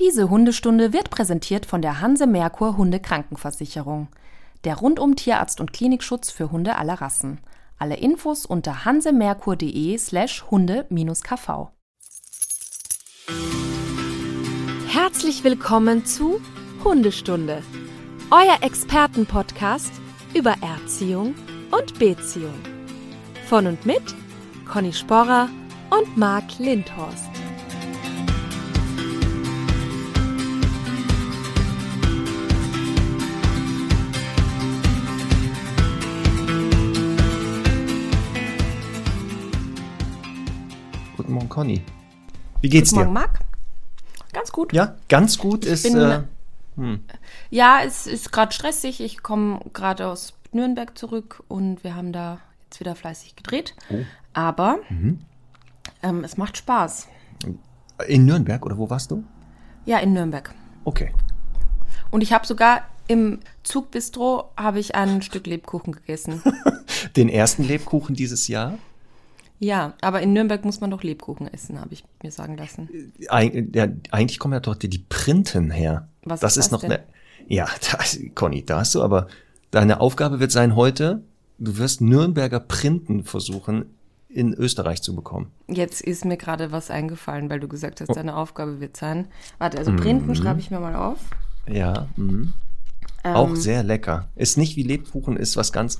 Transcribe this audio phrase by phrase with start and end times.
[0.00, 3.02] Diese Hundestunde wird präsentiert von der Hanse Merkur Hunde.
[4.64, 7.38] Der rundum Tierarzt und Klinikschutz für Hunde aller Rassen.
[7.78, 11.68] Alle Infos unter hansemerkur.de slash hunde-kv.
[14.88, 16.40] Herzlich willkommen zu
[16.82, 17.62] Hundestunde,
[18.30, 19.92] euer Expertenpodcast
[20.32, 21.34] über Erziehung
[21.72, 22.58] und Beziehung.
[23.46, 24.14] Von und mit
[24.66, 25.50] Conny Sporrer
[25.90, 27.49] und Marc Lindhorst.
[41.50, 41.82] Conny.
[42.62, 43.20] Wie geht's Guten Morgen, dir?
[43.20, 43.38] Marc.
[44.32, 44.72] Ganz gut.
[44.72, 45.82] Ja, ganz gut ist.
[45.82, 46.22] bin- Äh,
[46.76, 47.04] hm.
[47.50, 49.00] Ja, es ist gerade stressig.
[49.00, 53.74] Ich komme gerade aus Nürnberg zurück und wir haben da jetzt wieder fleißig gedreht.
[53.90, 53.96] Oh.
[54.32, 55.20] Aber Mhm.
[56.02, 57.08] ähm, es macht Spaß.
[58.08, 59.24] In Nürnberg oder wo warst du?
[59.84, 60.54] Ja, in Nürnberg.
[60.84, 61.12] Okay.
[62.10, 66.40] Und ich habe sogar im Zugbistro habe ich ein Stück Lebkuchen gegessen.
[67.16, 68.78] Den ersten Lebkuchen dieses Jahr.
[69.60, 72.88] Ja, aber in Nürnberg muss man doch Lebkuchen essen, habe ich mir sagen lassen.
[73.28, 76.08] Eig ja, eigentlich kommen ja dort die, die Printen her.
[76.24, 76.92] Was das ist ist noch denn?
[76.92, 77.02] eine.
[77.46, 79.28] Ja, das, Conny, da hast du aber.
[79.70, 81.22] Deine Aufgabe wird sein heute,
[81.58, 83.84] du wirst Nürnberger Printen versuchen,
[84.28, 85.50] in Österreich zu bekommen.
[85.68, 88.04] Jetzt ist mir gerade was eingefallen, weil du gesagt Oh.
[88.08, 89.26] hast, deine Aufgabe wird sein.
[89.58, 89.96] Warte, also Mhm.
[89.96, 91.18] Printen schreibe ich mir mal auf.
[91.68, 92.52] Ja, mhm.
[93.22, 94.28] Ähm, auch sehr lecker.
[94.36, 95.98] Ist nicht wie Lebkuchen, ist was ganz.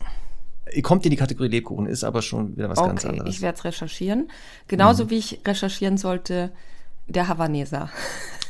[0.82, 3.34] Kommt in die Kategorie Lebkuchen, ist aber schon wieder was ganz Okay, anderes.
[3.34, 4.30] ich werde es recherchieren.
[4.68, 5.10] Genauso Mhm.
[5.10, 6.52] wie ich recherchieren sollte,
[7.08, 7.90] der Havaneser.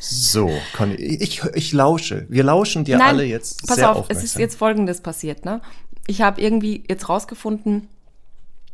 [0.01, 2.27] So, Conny, ich, ich lausche.
[2.29, 4.25] Wir lauschen dir alle jetzt pass sehr auf, aufmerksam.
[4.25, 5.45] es ist jetzt Folgendes passiert.
[5.45, 5.61] Ne?
[6.07, 7.89] Ich habe irgendwie jetzt rausgefunden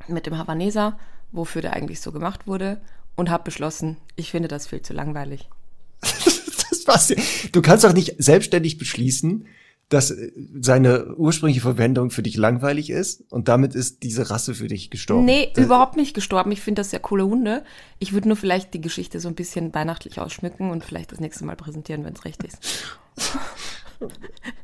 [0.08, 0.98] mit dem Havaneser,
[1.32, 2.80] wofür der eigentlich so gemacht wurde
[3.16, 5.48] und habe beschlossen, ich finde das viel zu langweilig.
[6.00, 7.12] das war's.
[7.52, 9.46] Du kannst doch nicht selbstständig beschließen,
[9.88, 14.66] dass äh, seine ursprüngliche Verwendung für dich langweilig ist und damit ist diese Rasse für
[14.66, 15.24] dich gestorben.
[15.24, 16.50] Nee, Das- überhaupt nicht gestorben.
[16.52, 17.62] Ich finde das sehr coole Hunde.
[18.00, 21.44] Ich würde nur vielleicht die Geschichte so ein bisschen weihnachtlich ausschmücken und vielleicht das nächste
[21.44, 22.58] Mal präsentieren, wenn es recht ist.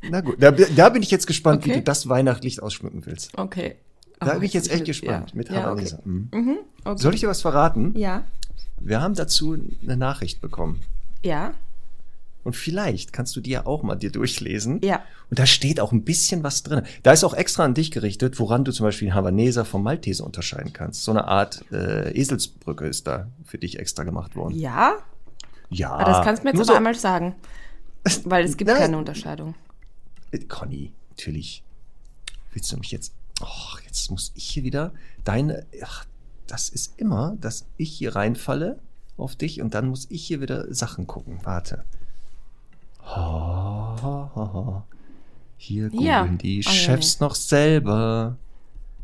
[0.09, 1.79] Na gut, da, da bin ich jetzt gespannt, wie Okay.
[1.79, 3.37] du das weihnachtlich ausschmücken willst.
[3.37, 3.75] Okay.
[4.19, 5.35] Da Oh, bin ich jetzt echt will- gespannt ja.
[5.37, 5.99] mit ja, Havaneser.
[5.99, 6.09] okay.
[6.31, 6.57] Mhm.
[6.85, 7.01] okay.
[7.01, 7.93] Soll ich dir was verraten?
[7.97, 8.23] Ja.
[8.79, 10.81] Wir haben dazu eine Nachricht bekommen.
[11.23, 11.53] Ja.
[12.43, 14.81] Und vielleicht kannst du die ja auch mal dir durchlesen.
[14.83, 15.01] Ja.
[15.29, 16.83] Und da steht auch ein bisschen was drin.
[17.01, 20.25] Da ist auch extra an dich gerichtet, woran du zum Beispiel einen Havaneser vom Malteser
[20.25, 21.03] unterscheiden kannst.
[21.03, 24.55] So eine Art äh, Eselsbrücke ist da für dich extra gemacht worden.
[24.55, 24.95] Ja?
[25.69, 25.91] Ja.
[25.91, 27.35] Aber das kannst du mir jetzt nur aber so- einmal sagen.
[28.25, 28.79] Weil es gibt Nein.
[28.79, 29.55] keine Unterscheidung.
[30.31, 31.63] Äh, Conny, natürlich.
[32.51, 33.13] Willst du mich jetzt.
[33.41, 34.93] Och, jetzt muss ich hier wieder
[35.23, 35.65] deine.
[35.83, 36.05] Ach,
[36.47, 38.79] das ist immer, dass ich hier reinfalle
[39.17, 41.39] auf dich und dann muss ich hier wieder Sachen gucken.
[41.43, 41.85] Warte.
[43.05, 44.83] Ha, ha, ha.
[45.57, 46.25] Hier googeln Ja.
[46.27, 48.37] die ja, Chefs noch selber.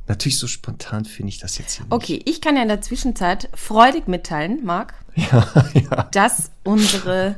[0.08, 1.94] Natürlich so spontan finde ich das jetzt hier nicht.
[1.94, 6.04] Okay, ich kann ja in der Zwischenzeit freudig mitteilen, Marc, Ja, ja.
[6.12, 7.36] dass unsere,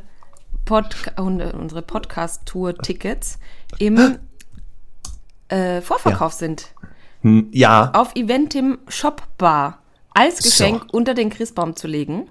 [0.66, 3.40] Podca unsere Podcast-Tour-Tickets
[3.80, 4.18] im
[5.50, 6.74] äh, Vorverkauf sind.
[7.22, 9.80] Hm, Ja, Auf Eventim Shop Bar
[10.14, 10.50] als So.
[10.50, 12.30] Geschenk unter den Christbaum zu legen.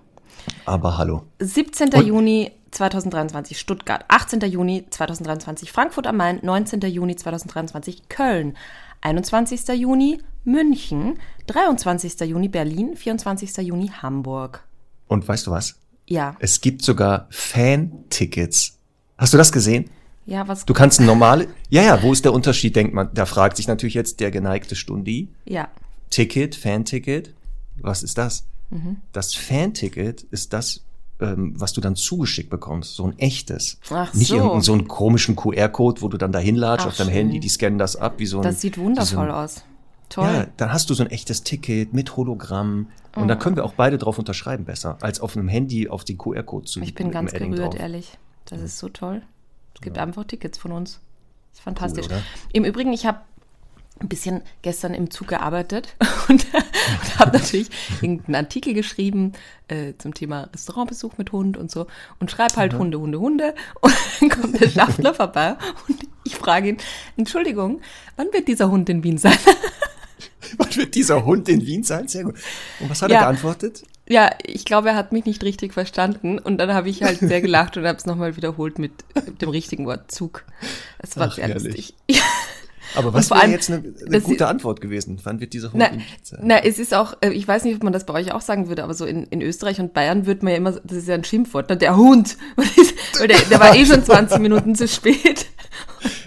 [0.64, 1.24] aber hallo.
[1.38, 1.92] 17.
[1.94, 4.40] Und- Juni 2023 Stuttgart, 18.
[4.42, 6.80] Juni 2023 Frankfurt am Main, 19.
[6.82, 8.56] Juni 2023 Köln,
[9.00, 9.66] 21.
[9.78, 12.20] Juni München, 23.
[12.20, 13.56] Juni Berlin, 24.
[13.58, 14.64] Juni Hamburg.
[15.08, 15.76] Und weißt du was?
[16.08, 18.78] Ja, Es gibt sogar Fan-Tickets.
[19.18, 19.90] Hast du das gesehen?
[20.26, 20.64] ja, was?
[20.64, 21.48] Du kannst ein normale.
[21.70, 23.10] Ja, ja, wo ist der Unterschied, denkt man.
[23.14, 25.28] Da fragt sich natürlich jetzt der geneigte Stundi.
[25.44, 25.68] ja,
[26.10, 27.34] Ticket, Fan-Ticket.
[27.80, 28.44] Was ist das?
[28.70, 28.96] Mhm.
[29.12, 30.84] Das Fan-Ticket ist das,
[31.20, 32.94] ähm, was du dann zugeschickt bekommst.
[32.94, 33.78] So ein echtes.
[33.90, 34.36] Ach Nicht so.
[34.36, 37.14] irgendeinen so einen komischen QR-Code, wo du dann dahin latsch Ach, auf deinem schön.
[37.16, 38.42] Handy, die scannen das ab, wie so ein.
[38.42, 39.64] das sieht wundervoll so ein, aus.
[40.08, 40.24] Toll.
[40.26, 42.88] Ja, dann hast du so ein echtes Ticket mit Hologramm.
[43.16, 43.26] Und Oh.
[43.26, 46.66] da können wir auch beide drauf unterschreiben besser, als auf einem Handy auf den QR-Code
[46.66, 48.18] zu ich bin ganz gerührt, ehrlich.
[48.46, 49.22] Das ist so toll.
[49.74, 51.00] Es gibt einfach Tickets von uns.
[51.50, 52.06] Das ist fantastisch.
[52.06, 52.22] oder?
[52.52, 53.18] Im Übrigen, ich habe
[54.00, 55.94] ein bisschen gestern im Zug gearbeitet
[56.28, 57.68] und, und habe natürlich
[58.00, 59.32] irgendeinen Artikel geschrieben
[59.68, 61.86] äh, zum Thema Restaurantbesuch mit Hund und so
[62.18, 65.56] und schreibe halt Hunde, Hunde, Hunde und dann kommt der Schaffner vorbei
[65.88, 66.76] und ich frage ihn,
[67.16, 67.80] Entschuldigung,
[68.16, 69.36] wann wird dieser Hund in Wien sein?
[70.58, 72.08] Wann wird dieser Hund in Wien sein?
[72.08, 72.34] Sehr gut.
[72.80, 73.18] Und was hat Ja.
[73.18, 73.84] er geantwortet?
[74.08, 77.40] Ja, ich glaube, er hat mich nicht richtig verstanden und dann habe ich halt sehr
[77.40, 78.90] gelacht und habe es nochmal wiederholt mit
[79.40, 80.44] dem richtigen Wort Zug.
[80.98, 81.64] Es war Ach, sehr herrlich.
[81.64, 81.94] lustig.
[82.10, 82.22] Ja.
[82.94, 85.18] Aber was wäre jetzt eine, eine gute Antwort gewesen?
[85.24, 85.90] Wann wird dieser Hund Na,
[86.42, 88.68] na, es ist auch, äh, ich weiß nicht, ob man das bei euch auch sagen
[88.68, 91.14] würde, aber so in, in Österreich und Bayern wird man ja immer, das ist ja
[91.14, 91.76] ein Schimpfwort, ne?
[91.76, 92.36] der Hund.
[93.18, 95.46] Der, der war eh schon 20 Minuten zu spät.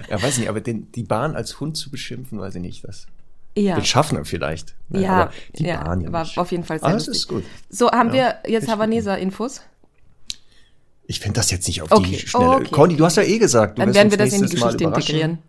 [0.09, 2.83] Ja, weiß nicht, aber den, die Bahn als Hund zu beschimpfen, weiß ich nicht.
[2.83, 3.07] Das
[3.55, 3.75] Ja.
[3.77, 4.75] wird Schaffner vielleicht.
[4.89, 7.21] Ne, Ja, aber die ja, Bahn ja war auf jeden Fall sehr Aber das lustig.
[7.23, 7.43] ist gut.
[7.69, 8.67] So, haben Ja, wir jetzt.
[8.67, 9.61] Havaneser-Infos?
[11.07, 12.57] Ich finde das jetzt nicht auf Okay, die Schnelle.
[12.57, 14.83] okay, Conny, du hast ja eh gesagt, du Dann werden wir das in die Geschichte
[14.83, 15.39] integrieren.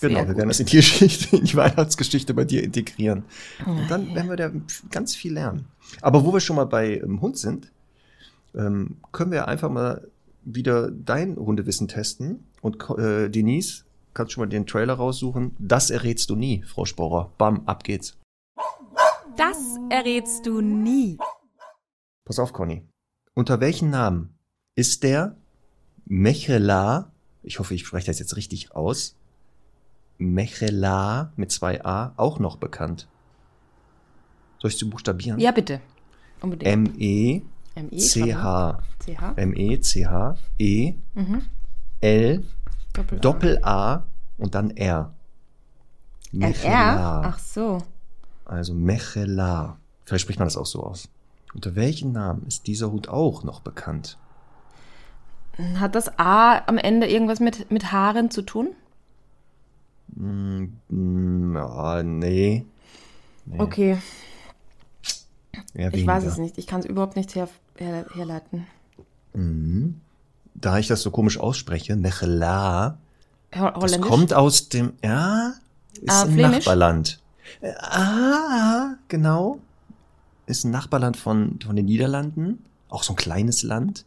[0.00, 3.24] Genau, wir werden das in die Geschichte, in die Weihnachtsgeschichte bei dir integrieren.
[3.66, 4.50] Und dann werden wir da
[4.90, 5.66] ganz viel lernen.
[6.00, 7.70] Aber wo wir schon mal bei ähm, Hund sind,
[8.54, 10.08] ähm, können wir einfach mal
[10.44, 12.44] wieder dein Hundewissen testen.
[12.62, 15.54] Und äh, Denise, kannst schon mal den Trailer raussuchen.
[15.58, 17.32] Das errätst du nie, Frau Sporer.
[17.38, 18.16] Bam, ab geht's.
[19.36, 21.18] Das errätst du nie.
[22.24, 22.82] Pass auf, Conny.
[23.34, 24.34] Unter welchem Namen
[24.74, 25.36] ist der
[26.04, 27.12] Mechela,
[27.42, 29.16] ich hoffe, ich spreche das jetzt richtig aus,
[30.20, 33.08] Mechela mit zwei A auch noch bekannt?
[34.58, 35.40] Soll ich zu buchstabieren?
[35.40, 35.80] Ja, bitte.
[36.42, 36.70] Unbedingt.
[36.98, 37.42] M-E-C-H.
[37.76, 37.98] M-E,
[38.98, 39.32] C-H.
[39.36, 41.42] M-E-C-H-E Mhm.
[42.00, 42.44] L
[42.92, 43.20] Doppel A.
[43.20, 44.04] Doppel-A
[44.38, 45.12] und dann R.
[46.32, 47.22] R?
[47.24, 47.82] Ach so.
[48.44, 49.76] Also Mechela.
[50.04, 51.08] Vielleicht spricht man das auch so aus.
[51.54, 54.16] Unter welchem Namen ist dieser Hund auch noch bekannt?
[55.76, 58.68] Hat das A am Ende irgendwas mit, mit Haaren zu tun?
[60.16, 62.64] Mm, ja, nee.
[63.46, 63.60] nee.
[63.60, 63.98] Okay,
[65.74, 66.58] ich weiß es nicht.
[66.58, 68.66] Ich kann es überhaupt nicht her, her, herleiten.
[69.34, 70.00] Mhm.
[70.54, 72.98] Da ich das so komisch ausspreche, Mechela,
[73.50, 75.54] das kommt aus dem, ja,
[76.00, 76.56] ist Ah, ein Flämisch?
[76.58, 77.20] Nachbarland.
[77.60, 79.60] Äh, Ah, genau.
[80.46, 84.04] Ist ein Nachbarland von, von den Niederlanden, auch so ein kleines Land.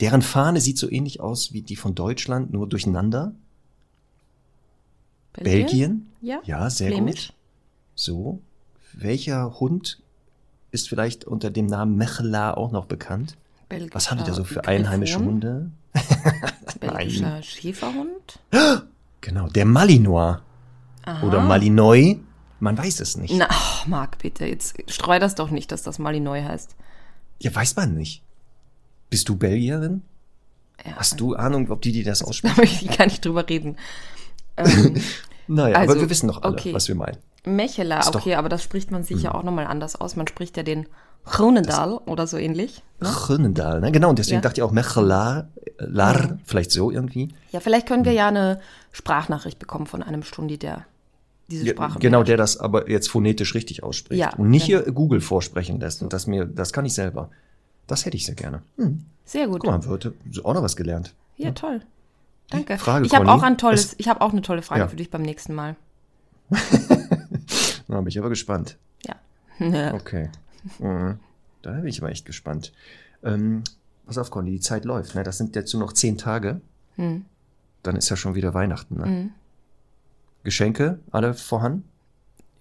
[0.00, 3.32] Deren Fahne sieht so ähnlich aus wie die von Deutschland, nur durcheinander.
[5.44, 6.10] Belgien?
[6.20, 6.40] Ja.
[6.44, 7.28] Ja, sehr Flämisch?
[7.28, 7.34] gut.
[7.94, 8.40] So.
[8.92, 10.00] Welcher Hund
[10.70, 13.36] ist vielleicht unter dem Namen Mechela auch noch bekannt?
[13.68, 14.68] Belgischer Was haben die da so für Griffon?
[14.74, 15.70] einheimische Hunde?
[16.80, 18.38] Belgischer Schäferhund?
[19.22, 20.38] Genau, der Malinois
[21.04, 21.26] Aha.
[21.26, 22.16] oder Malinois.
[22.60, 23.34] Man weiß es nicht.
[23.36, 26.76] Na, ach, Marc, bitte, jetzt streu das doch nicht, dass das Malinois heißt.
[27.40, 28.22] Ja, weiß man nicht.
[29.10, 30.02] Bist du Belgierin?
[30.84, 32.56] Ja, Hast du Ahnung, ob die, die das Da aussprechen?
[32.60, 33.76] möchte ich gar nicht drüber reden.
[34.56, 34.94] Ähm,
[35.48, 36.74] Naja, Also, aber wir wissen doch alle, okay.
[36.74, 37.18] was wir meinen.
[37.44, 40.16] Mechela, Ist doch- okay, aber das spricht man sicher auch nochmal anders aus.
[40.16, 40.86] Man spricht ja den
[41.24, 42.82] Groenendaal oder so ähnlich.
[43.00, 43.48] Ne?
[43.80, 43.92] Ne?
[43.92, 44.40] Genau, und deswegen Ja.
[44.42, 45.48] dachte ich auch Mechela,
[45.78, 46.38] Lar, Ja.
[46.44, 47.28] vielleicht so irgendwie.
[47.52, 48.60] Ja, vielleicht können wir ja eine
[48.92, 50.84] Sprachnachricht bekommen von einem Stundi, der
[51.48, 52.28] diese Ja, Sprache genau, beherrscht.
[52.28, 54.18] der das aber jetzt phonetisch richtig ausspricht.
[54.20, 54.82] Ja, und nicht genau.
[54.82, 56.02] hier Google vorsprechen lässt.
[56.02, 57.30] Und das mir, das kann ich selber.
[57.86, 58.62] Das hätte ich sehr gerne.
[58.78, 59.04] Hm.
[59.24, 59.60] Sehr gut.
[59.60, 60.12] Guck mal, heute
[60.42, 61.12] auch noch was gelernt.
[61.36, 61.82] Ja, toll.
[62.50, 62.78] Danke.
[62.78, 64.88] Frage, ich habe auch ein tolles, Es- ich habe auch eine tolle Frage Ja.
[64.88, 65.76] für dich beim nächsten Mal.
[67.88, 68.78] Na, bin ich aber gespannt.
[69.06, 69.16] Ja.
[69.94, 70.30] Okay.
[70.78, 71.18] Mhm.
[71.62, 72.72] Da bin ich aber echt gespannt.
[73.24, 73.64] Ähm,
[74.06, 75.14] pass auf, Conny, die Zeit läuft.
[75.14, 75.22] Ne?
[75.22, 76.60] Das sind jetzt nur noch zehn Tage.
[76.96, 77.24] Hm.
[77.82, 78.96] Dann ist ja schon wieder Weihnachten.
[78.96, 79.06] Ne?
[79.06, 79.30] Mhm.
[80.44, 81.88] Geschenke alle vorhanden?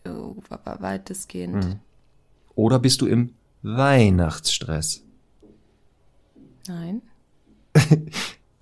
[0.07, 0.35] Oh,
[0.79, 1.65] weitestgehend.
[1.65, 1.79] Mhm.
[2.55, 3.33] Oder bist du im
[3.63, 5.03] Weihnachtsstress?
[6.67, 7.01] Nein.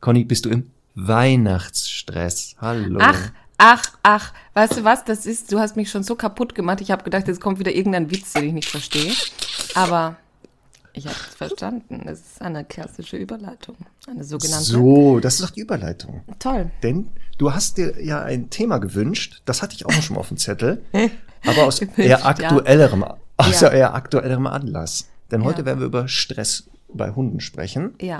[0.01, 2.55] Conny, bist du im Weihnachtsstress?
[2.59, 2.99] Hallo.
[3.01, 4.33] Ach, ach, ach.
[4.53, 5.03] Weißt du was?
[5.05, 6.81] Das ist, du hast mich schon so kaputt gemacht.
[6.81, 9.11] Ich habe gedacht, jetzt kommt wieder irgendein Witz, den ich nicht verstehe.
[9.75, 10.17] Aber
[10.93, 12.03] ich habe es verstanden.
[12.07, 13.75] Es ist eine klassische Überleitung.
[14.07, 14.65] Eine sogenannte.
[14.65, 16.21] So, das ist doch die Überleitung.
[16.39, 16.71] Toll.
[16.83, 20.27] Denn du hast dir ja ein Thema gewünscht, das hatte ich auch schon mal auf
[20.27, 20.83] dem Zettel,
[21.45, 22.25] aber aus Gewünscht, eher ja.
[22.25, 23.03] aktuellerem,
[23.37, 23.69] aus Ja.
[23.71, 25.07] eher aktuellerem Anlass.
[25.31, 25.65] Denn heute Ja.
[25.65, 28.19] werden wir über Stress bei Hunden sprechen, Ja.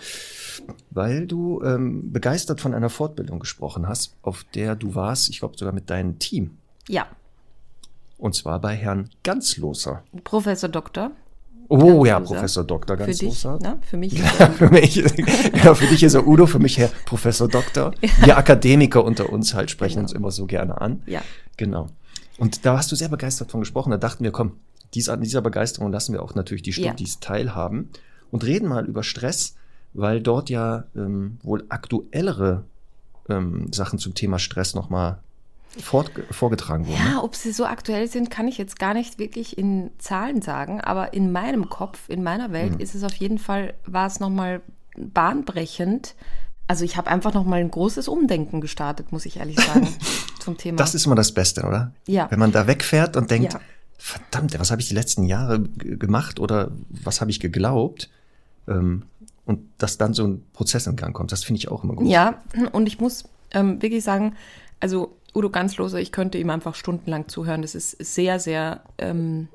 [0.92, 5.58] weil du ähm, begeistert von einer Fortbildung gesprochen hast, auf der du warst, ich glaube
[5.58, 6.58] sogar mit deinem Team.
[6.88, 7.08] Ja.
[8.18, 10.04] Und zwar bei Herrn Ganzloser.
[10.24, 11.12] Professor Doktor.
[11.70, 12.36] Oh ja, Ganzloser.
[12.36, 12.98] Professor Dr.
[12.98, 13.20] Für dich.
[13.22, 13.60] Ganzloser.
[13.60, 13.80] Ne?
[13.90, 14.22] Für mich.
[14.58, 14.96] für mich,
[15.64, 17.94] ja, für dich ist er Udo, für mich Herr Professor Doktor.
[18.24, 20.04] Wir Akademiker unter uns halt sprechen Genau.
[20.04, 21.02] uns immer so gerne an.
[21.06, 21.22] Ja.
[21.58, 21.88] Genau.
[22.38, 23.92] Und da hast du sehr begeistert von gesprochen.
[23.92, 24.54] Da dachten wir, komm,
[24.94, 26.90] dies, an dieser Begeisterung lassen wir auch natürlich die Ja.
[26.92, 27.90] Studis teilhaben
[28.34, 29.56] und reden mal über Stress,
[29.94, 32.64] weil dort ja ähm, wohl aktuellere
[33.30, 35.20] ähm, Sachen zum Thema Stress nochmal
[35.80, 37.00] vorgetragen wurden.
[37.14, 40.82] Ja, ob sie so aktuell sind, kann ich jetzt gar nicht wirklich in Zahlen sagen,
[40.82, 42.54] aber in meinem Kopf, in meiner Mhm.
[42.54, 44.62] Welt ist es auf jeden Fall, war es nochmal
[44.98, 46.16] bahnbrechend.
[46.68, 49.88] Also ich habe einfach nochmal ein großes Umdenken gestartet, muss ich ehrlich sagen,
[50.40, 50.78] zum Thema.
[50.78, 51.92] Das ist immer das Beste, oder?
[52.08, 52.30] Ja.
[52.32, 53.60] Wenn man da wegfährt und denkt, Ja.
[53.98, 58.10] verdammt, was habe ich die letzten Jahre gemacht oder was habe ich geglaubt?
[58.68, 59.04] Ähm,
[59.46, 62.08] und dass dann so ein Prozess in Gang kommt, das finde ich auch immer gut.
[62.08, 62.42] Ja,
[62.72, 64.36] und ich muss ähm, wirklich sagen,
[64.80, 67.62] also Udo Ganzloser, ich könnte ihm einfach stundenlang zuhören.
[67.62, 69.48] Das ist sehr, sehr, ähm,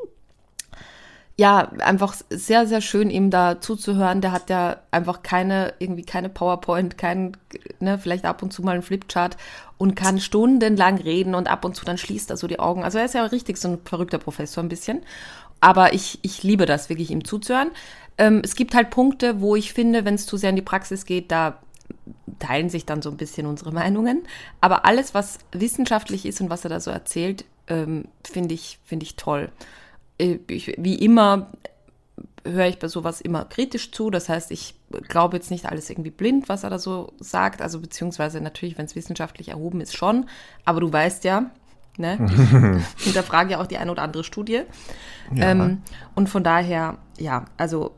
[1.37, 4.21] ja, einfach sehr, sehr schön, ihm da zuzuhören.
[4.21, 7.37] Der hat ja einfach keine, irgendwie keine PowerPoint, kein,
[7.79, 9.37] ne, vielleicht ab und zu mal ein Flipchart
[9.79, 12.83] und kann stundenlang reden und ab und zu dann schließt er so die Augen.
[12.83, 15.03] Also er ist ja richtig so ein verrückter Professor ein bisschen.
[15.61, 17.71] Aber ich, ich liebe das, wirklich ihm zuzuhören.
[18.19, 21.07] Ähm, es gibt halt Punkte, wo ich finde, wenn es zu sehr in die Praxis
[21.07, 21.59] geht, da
[22.39, 24.25] teilen sich dann so ein bisschen unsere Meinungen.
[24.61, 29.05] Aber alles, was wissenschaftlich ist und was er da so erzählt, ähm, finde ich, finde
[29.05, 29.51] ich toll.
[30.19, 31.51] Äh, ich, wie immer
[32.45, 34.11] höre ich bei sowas immer kritisch zu.
[34.11, 34.75] Das heißt, ich
[35.09, 37.63] glaube jetzt nicht alles irgendwie blind, was er da so sagt.
[37.63, 40.27] Also beziehungsweise natürlich, wenn es wissenschaftlich erhoben ist, schon.
[40.65, 41.51] Aber du weißt ja,
[41.99, 44.63] ne, ich hinterfrage ja auch die eine oder andere Studie.
[45.35, 45.51] Ja.
[45.51, 45.83] Ähm,
[46.15, 47.95] und von daher, ja, also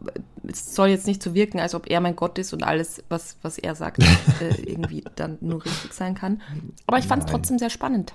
[0.46, 3.36] es soll jetzt nicht so wirken, als ob er mein Gott ist und alles, was,
[3.42, 4.02] was er sagt,
[4.40, 6.42] äh, irgendwie dann nur richtig sein kann.
[6.86, 8.14] Aber ich fand es trotzdem sehr spannend.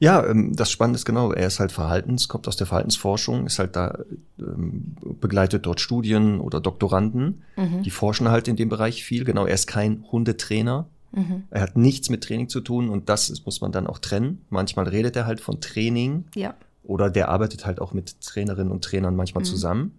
[0.00, 3.58] Ja, ähm, das Spannende ist genau, er ist halt Verhaltens, kommt aus der Verhaltensforschung, ist
[3.58, 3.98] halt da,
[4.38, 7.82] ähm, begleitet dort Studien oder Doktoranden, mhm.
[7.82, 9.24] die forschen halt in dem Bereich viel.
[9.24, 10.88] Genau, er ist kein Hundetrainer.
[11.12, 11.44] Mhm.
[11.50, 14.44] Er hat nichts mit Training zu tun und das ist, muss man dann auch trennen.
[14.50, 16.26] Manchmal redet er halt von Training.
[16.34, 16.54] Ja.
[16.84, 19.46] Oder der arbeitet halt auch mit Trainerinnen und Trainern manchmal mhm.
[19.46, 19.98] zusammen.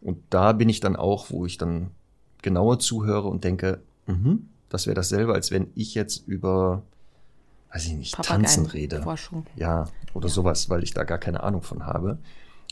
[0.00, 1.90] Und da bin ich dann auch, wo ich dann
[2.42, 6.82] genauer zuhöre und denke, mh, das wäre dasselbe, als wenn ich jetzt über
[7.74, 9.02] weiß ich nicht, Tanzen rede.
[9.02, 9.46] Forschung.
[9.56, 10.32] Ja, oder ja.
[10.32, 12.18] sowas, weil ich da gar keine Ahnung von habe.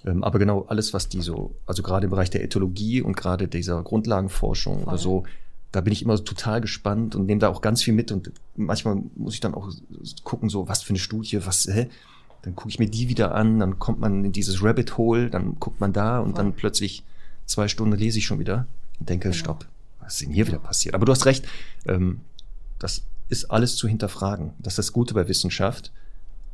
[0.04, 3.48] Ähm, aber genau alles, was die so, also gerade im Bereich der Ethologie und gerade
[3.48, 4.88] dieser Grundlagenforschung Voll.
[4.88, 5.24] oder so,
[5.72, 9.02] da bin ich immer total gespannt und nehme da auch ganz viel mit und manchmal
[9.16, 9.70] muss ich dann auch
[10.22, 11.88] gucken, so was für eine Studie, was, hä?
[12.42, 15.58] Dann gucke ich mir die wieder an, dann kommt man in dieses Rabbit Hole, dann
[15.60, 16.44] guckt man da und Voll.
[16.44, 17.04] dann plötzlich
[17.46, 18.66] zwei Stunden lese ich schon wieder
[19.00, 19.38] und denke, genau.
[19.38, 19.66] stopp,
[20.00, 20.94] was ist denn hier wieder passiert?
[20.94, 21.46] Aber du hast recht,
[21.86, 22.20] ähm,
[22.78, 24.52] das ist alles zu hinterfragen.
[24.58, 25.92] Das ist das Gute bei Wissenschaft,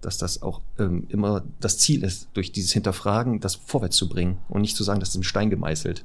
[0.01, 4.39] dass das auch ähm, immer das Ziel ist, durch dieses Hinterfragen das vorwärts zu bringen
[4.49, 6.05] und nicht zu sagen, das ist im Stein gemeißelt.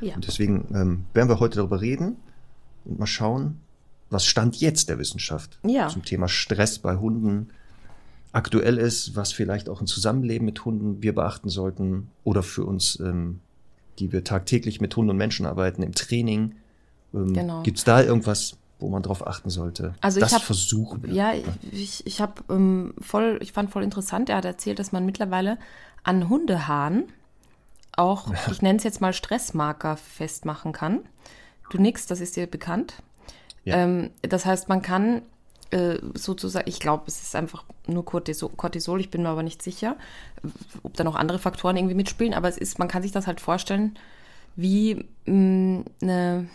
[0.00, 0.14] Ja.
[0.14, 2.16] Und deswegen ähm, werden wir heute darüber reden
[2.84, 3.60] und mal schauen,
[4.10, 5.88] was Stand jetzt der Wissenschaft ja.
[5.88, 7.50] zum Thema Stress bei Hunden
[8.32, 12.98] aktuell ist, was vielleicht auch im Zusammenleben mit Hunden wir beachten sollten oder für uns,
[13.00, 13.40] ähm,
[13.98, 16.54] die wir tagtäglich mit Hunden und Menschen arbeiten, im Training.
[17.14, 17.62] Ähm, genau.
[17.62, 19.94] Gibt es da irgendwas, wo man drauf achten sollte.
[20.00, 21.02] Also das ich hab, versuchen.
[21.02, 21.12] Wir.
[21.12, 21.32] Ja,
[21.72, 24.28] ich, ich habe ähm, voll, ich fand voll interessant.
[24.28, 25.58] Er hat erzählt, dass man mittlerweile
[26.04, 27.04] an Hundehaaren
[27.98, 31.00] auch, ich nenne es jetzt mal Stressmarker festmachen kann.
[31.70, 32.94] Du nix, das ist dir bekannt.
[33.64, 33.78] Ja.
[33.78, 35.22] Ähm, das heißt, man kann
[35.70, 39.96] äh, sozusagen, ich glaube, es ist einfach nur Cortisol, ich bin mir aber nicht sicher,
[40.82, 43.40] ob da noch andere Faktoren irgendwie mitspielen, aber es ist, man kann sich das halt
[43.40, 43.98] vorstellen,
[44.56, 46.48] wie mh, mm, eine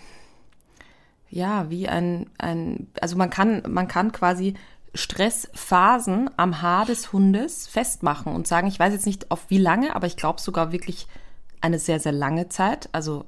[1.34, 4.54] ja, wie ein, ein, also man kann, man kann quasi
[4.94, 9.96] Stressphasen am Haar des Hundes festmachen und sagen, ich weiß jetzt nicht auf wie lange,
[9.96, 11.08] aber ich glaube sogar wirklich
[11.64, 13.26] eine sehr, sehr lange Zeit, also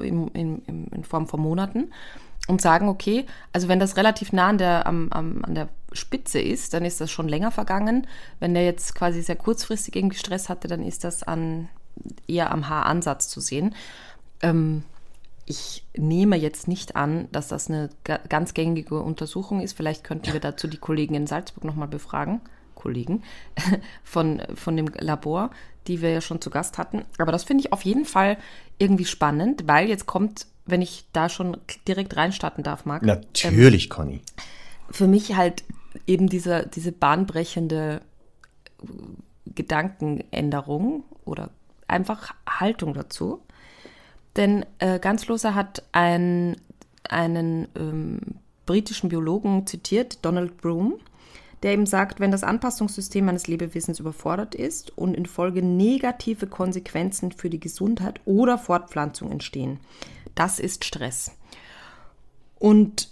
[0.00, 1.92] in, in, in Form von Monaten
[2.48, 6.40] und sagen, okay, also wenn das relativ nah an der, am, am, an der Spitze
[6.40, 8.06] ist, dann ist das schon länger vergangen.
[8.38, 11.68] Wenn der jetzt quasi sehr kurzfristig irgendwie Stress hatte, dann ist das an,
[12.28, 13.74] eher am Haaransatz zu sehen.
[14.42, 14.84] Ähm,
[15.44, 17.90] ich nehme jetzt nicht an, dass das eine
[18.28, 19.76] ganz gängige Untersuchung ist.
[19.76, 22.40] Vielleicht könnten wir dazu die Kollegen in Salzburg nochmal befragen.
[22.80, 23.22] Kollegen
[24.02, 25.50] von, von dem Labor,
[25.86, 27.04] die wir ja schon zu Gast hatten.
[27.18, 28.38] Aber das finde ich auf jeden Fall
[28.78, 31.56] irgendwie spannend, weil jetzt kommt, wenn ich da schon
[31.86, 33.02] direkt reinstarten darf, Marc.
[33.02, 34.20] Natürlich, ähm, Conny.
[34.90, 35.64] Für mich halt
[36.06, 38.00] eben diese, diese bahnbrechende
[39.54, 41.50] Gedankenänderung oder
[41.86, 43.40] einfach Haltung dazu.
[44.36, 46.56] Denn äh, Ganzloser hat ein,
[47.08, 48.20] einen ähm,
[48.64, 50.94] britischen Biologen zitiert, Donald Broom,
[51.62, 57.32] der eben sagt, wenn das Anpassungssystem eines Lebewesens überfordert ist und in Folge negative Konsequenzen
[57.32, 59.78] für die Gesundheit oder Fortpflanzung entstehen,
[60.34, 61.32] das ist Stress.
[62.58, 63.10] Und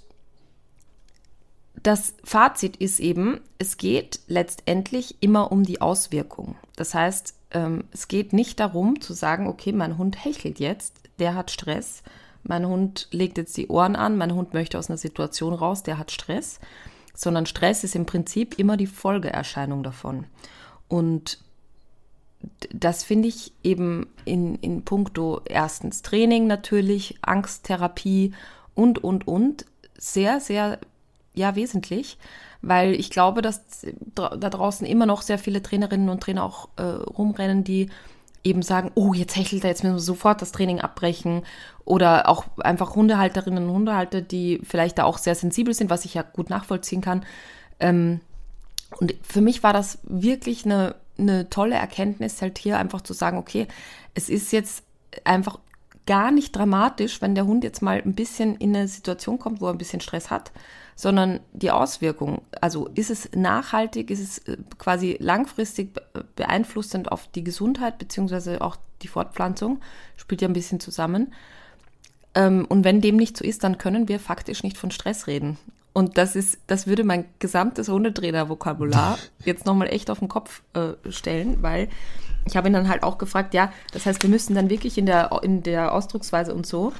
[1.82, 6.56] das Fazit ist eben, es geht letztendlich immer um die Auswirkung.
[6.76, 11.34] Das heißt, ähm, es geht nicht darum zu sagen, okay, mein Hund hechelt jetzt, der
[11.34, 12.02] hat Stress.
[12.42, 15.98] Mein Hund legt jetzt die Ohren an, mein Hund möchte aus einer Situation raus, der
[15.98, 16.60] hat Stress.
[17.18, 20.26] Sondern Stress ist im Prinzip immer die Folgeerscheinung davon.
[20.86, 21.38] Und
[22.72, 28.34] das finde ich eben in, in puncto erstens Training natürlich, Angsttherapie
[28.76, 29.64] und, und, und
[29.98, 30.78] sehr, sehr,
[31.34, 32.18] ja, wesentlich,
[32.62, 33.84] weil ich glaube, dass
[34.14, 37.90] da draußen immer noch sehr viele Trainerinnen und Trainer auch äh, rumrennen, die
[38.44, 41.42] eben sagen, oh, jetzt hechelt er, jetzt müssen wir sofort das Training abbrechen.
[41.84, 46.14] Oder auch einfach Hundehalterinnen und Hundehalter, die vielleicht da auch sehr sensibel sind, was ich
[46.14, 47.24] ja gut nachvollziehen kann,
[47.80, 48.20] Ähm,
[49.00, 53.38] und für mich war das wirklich eine, eine tolle Erkenntnis, halt hier einfach zu sagen,
[53.38, 53.68] okay,
[54.14, 54.82] es ist jetzt
[55.24, 55.58] einfach
[56.06, 59.66] gar nicht dramatisch, wenn der Hund jetzt mal ein bisschen in eine Situation kommt, wo
[59.66, 60.52] er ein bisschen Stress hat,
[60.98, 62.42] sondern die Auswirkung.
[62.60, 65.96] Also ist es nachhaltig, ist es äh, quasi langfristig
[66.34, 69.78] beeinflussend auf die Gesundheit beziehungsweise auch die Fortpflanzung,
[70.16, 71.32] spielt ja ein bisschen zusammen.
[72.34, 75.56] Ähm, und wenn dem nicht so ist, dann können wir faktisch nicht von Stress reden.
[75.92, 80.94] Und das ist, das würde mein gesamtes Hundetrainer-Vokabular jetzt nochmal echt auf den Kopf äh,
[81.12, 81.88] stellen, weil
[82.44, 85.06] ich habe ihn dann halt auch gefragt, ja, das heißt, wir müssen dann wirklich in
[85.06, 86.92] der, in der Ausdrucksweise und so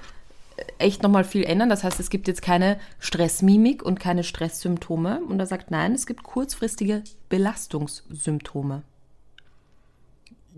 [0.79, 1.69] echt nochmal viel ändern.
[1.69, 5.21] Das heißt, es gibt jetzt keine Stressmimik und keine Stresssymptome.
[5.29, 8.83] Und er sagt, nein, es gibt kurzfristige Belastungssymptome.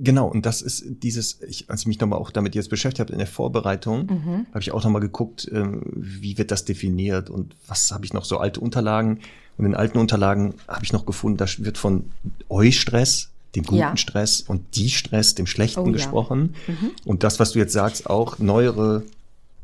[0.02, 3.12] Genau, und das ist dieses, ich, als ich mich nochmal auch damit jetzt beschäftigt habe
[3.12, 4.46] in der Vorbereitung, mhm.
[4.48, 8.24] habe ich auch nochmal geguckt, ähm, wie wird das definiert und was habe ich noch
[8.24, 9.20] so alte Unterlagen.
[9.58, 12.06] Und in alten Unterlagen habe ich noch gefunden, da wird von
[12.48, 13.96] Eustress, dem guten ja.
[13.96, 16.54] Stress und die Stress, dem schlechten oh, gesprochen.
[16.66, 16.74] Ja.
[16.74, 16.90] Mhm.
[17.04, 19.02] Und das, was du jetzt sagst, auch neuere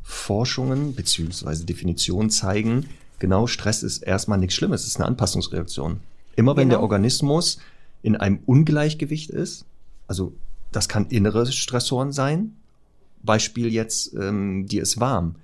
[0.09, 2.85] Forschungen beziehungsweise Definitionen zeigen,
[3.19, 5.99] genau Stress ist erstmal nichts Schlimmes, es ist eine Anpassungsreaktion.
[6.37, 6.79] Immer wenn genau.
[6.79, 7.57] der Organismus
[8.03, 9.65] in einem Ungleichgewicht ist,
[10.07, 10.31] also
[10.71, 12.55] das kann innere Stressoren sein.
[13.21, 15.35] Beispiel jetzt, ähm, dir ist warm.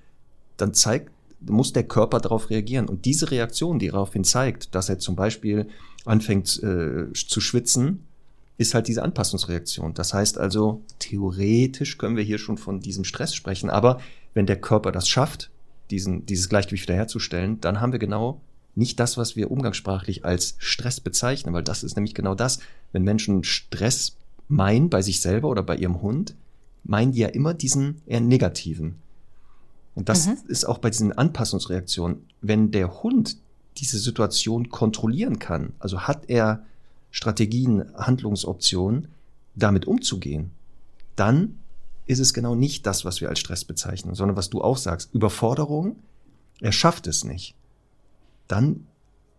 [0.56, 2.88] Dann zeigt, muss der Körper darauf reagieren.
[2.88, 5.68] Und diese Reaktion, die daraufhin zeigt, dass er zum Beispiel
[6.06, 8.06] anfängt äh, zu schwitzen,
[8.58, 9.94] ist halt diese Anpassungsreaktion.
[9.94, 13.70] Das heißt also, theoretisch können wir hier schon von diesem Stress sprechen.
[13.70, 14.00] Aber
[14.34, 15.50] wenn der Körper das schafft,
[15.92, 18.42] diesen, dieses Gleichgewicht wiederherzustellen, dann haben wir genau
[18.76, 22.60] nicht das, was wir umgangssprachlich als Stress bezeichnen, weil das ist nämlich genau das,
[22.92, 26.36] wenn Menschen Stress meinen bei sich selber oder bei ihrem Hund,
[26.84, 28.96] meinen die ja immer diesen eher negativen.
[29.96, 30.38] Und das mhm.
[30.48, 32.26] ist auch bei diesen Anpassungsreaktionen.
[32.42, 33.38] Wenn der Hund
[33.78, 36.64] diese Situation kontrollieren kann, also hat er
[37.12, 39.08] Strategien, Handlungsoptionen,
[39.56, 40.50] damit umzugehen,
[41.16, 41.60] dann
[42.06, 45.14] ist es genau nicht das, was wir als Stress bezeichnen, sondern was du auch sagst,
[45.14, 45.96] Überforderung,
[46.60, 47.56] er schafft es nicht.
[48.48, 48.88] Dann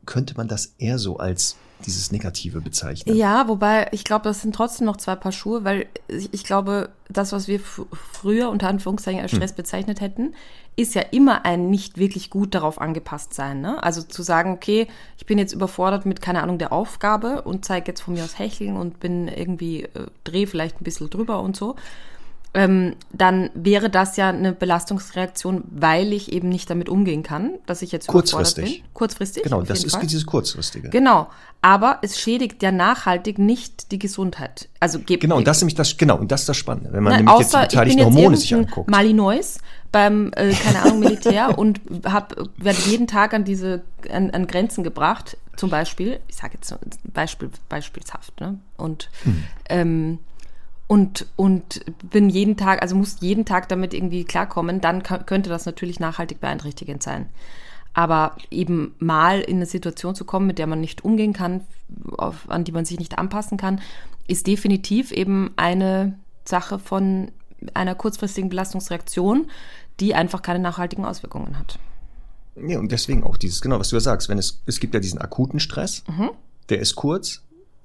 [0.06, 3.16] könnte man das eher so als dieses Negative bezeichnen.
[3.16, 6.90] Ja, wobei ich glaube, das sind trotzdem noch zwei Paar Schuhe, weil ich, ich glaube,
[7.09, 9.38] das, was wir früher unter Anführungszeichen als hm.
[9.38, 9.57] Stress hm.
[9.57, 10.35] bezeichnet hätten,
[10.77, 13.61] ist ja immer ein nicht wirklich gut darauf angepasst sein.
[13.61, 13.83] Ne?
[13.83, 17.88] Also zu sagen, okay, ich bin jetzt überfordert mit, keine Ahnung, der Aufgabe und zeige
[17.88, 21.57] jetzt von mir aus Hecheln und bin irgendwie, äh, drehe vielleicht ein bisschen drüber und
[21.57, 21.77] so
[22.54, 27.82] ähm, dann wäre das ja eine Belastungsreaktion, weil ich eben nicht damit umgehen kann, dass
[27.82, 28.92] ich jetzt kurzfristig bin.
[28.94, 29.42] Kurzfristig.
[29.42, 30.02] Genau, das ist Fall.
[30.02, 30.88] dieses kurzfristige.
[30.90, 31.28] Genau,
[31.62, 34.68] aber es schädigt ja nachhaltig nicht die Gesundheit.
[34.78, 37.02] Also gibt genau, und das ist nämlich das genau und das ist das Spannende, wenn
[37.02, 38.88] man Na, nämlich jetzt die beteiligten Hormone sich anguckt.
[38.88, 39.58] Malinois
[39.90, 44.84] beim äh, keine Ahnung Militär und hab werde jeden Tag an diese an, an Grenzen
[44.84, 46.20] gebracht, zum Beispiel.
[46.28, 46.72] Ich sage jetzt
[47.12, 48.58] Beispiel beispielshaft, ne?
[48.76, 49.44] Und hm.
[49.68, 50.18] ähm,
[50.87, 55.66] und, und bin jeden Tag, also muss jeden Tag damit irgendwie klarkommen, dann könnte das
[55.66, 57.29] natürlich nachhaltig beeinträchtigend sein.
[57.94, 61.62] Aber eben mal in eine Situation zu kommen, mit der man nicht umgehen kann,
[62.16, 63.81] auf, an die man sich nicht anpassen kann,
[64.27, 67.31] ist definitiv eben eine Sache von
[67.73, 69.51] einer kurzfristigen Belastungsreaktion,
[70.01, 71.79] die einfach keine nachhaltigen Auswirkungen hat.
[72.57, 75.01] Ja, und deswegen auch dieses, genau, was du ja sagst, wenn es, es gibt ja
[75.01, 76.31] diesen akuten Stress, mhm.
[76.68, 77.42] der ist kurz,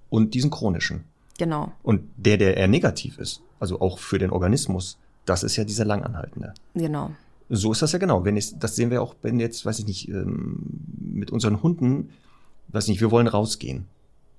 [0.10, 1.06] und diesen chronischen.
[1.39, 1.71] Genau.
[1.82, 5.86] Und der, der eher negativ ist, also auch für den Organismus, das ist ja dieser
[5.86, 6.54] langanhaltende.
[6.75, 7.12] Genau.
[7.49, 8.25] So ist das ja genau.
[8.25, 10.60] Wenn ich, das sehen wir auch, wenn jetzt, weiß ich nicht, ähm,
[10.99, 12.10] mit unseren Hunden,
[12.67, 13.86] weiß ich nicht, wir wollen rausgehen.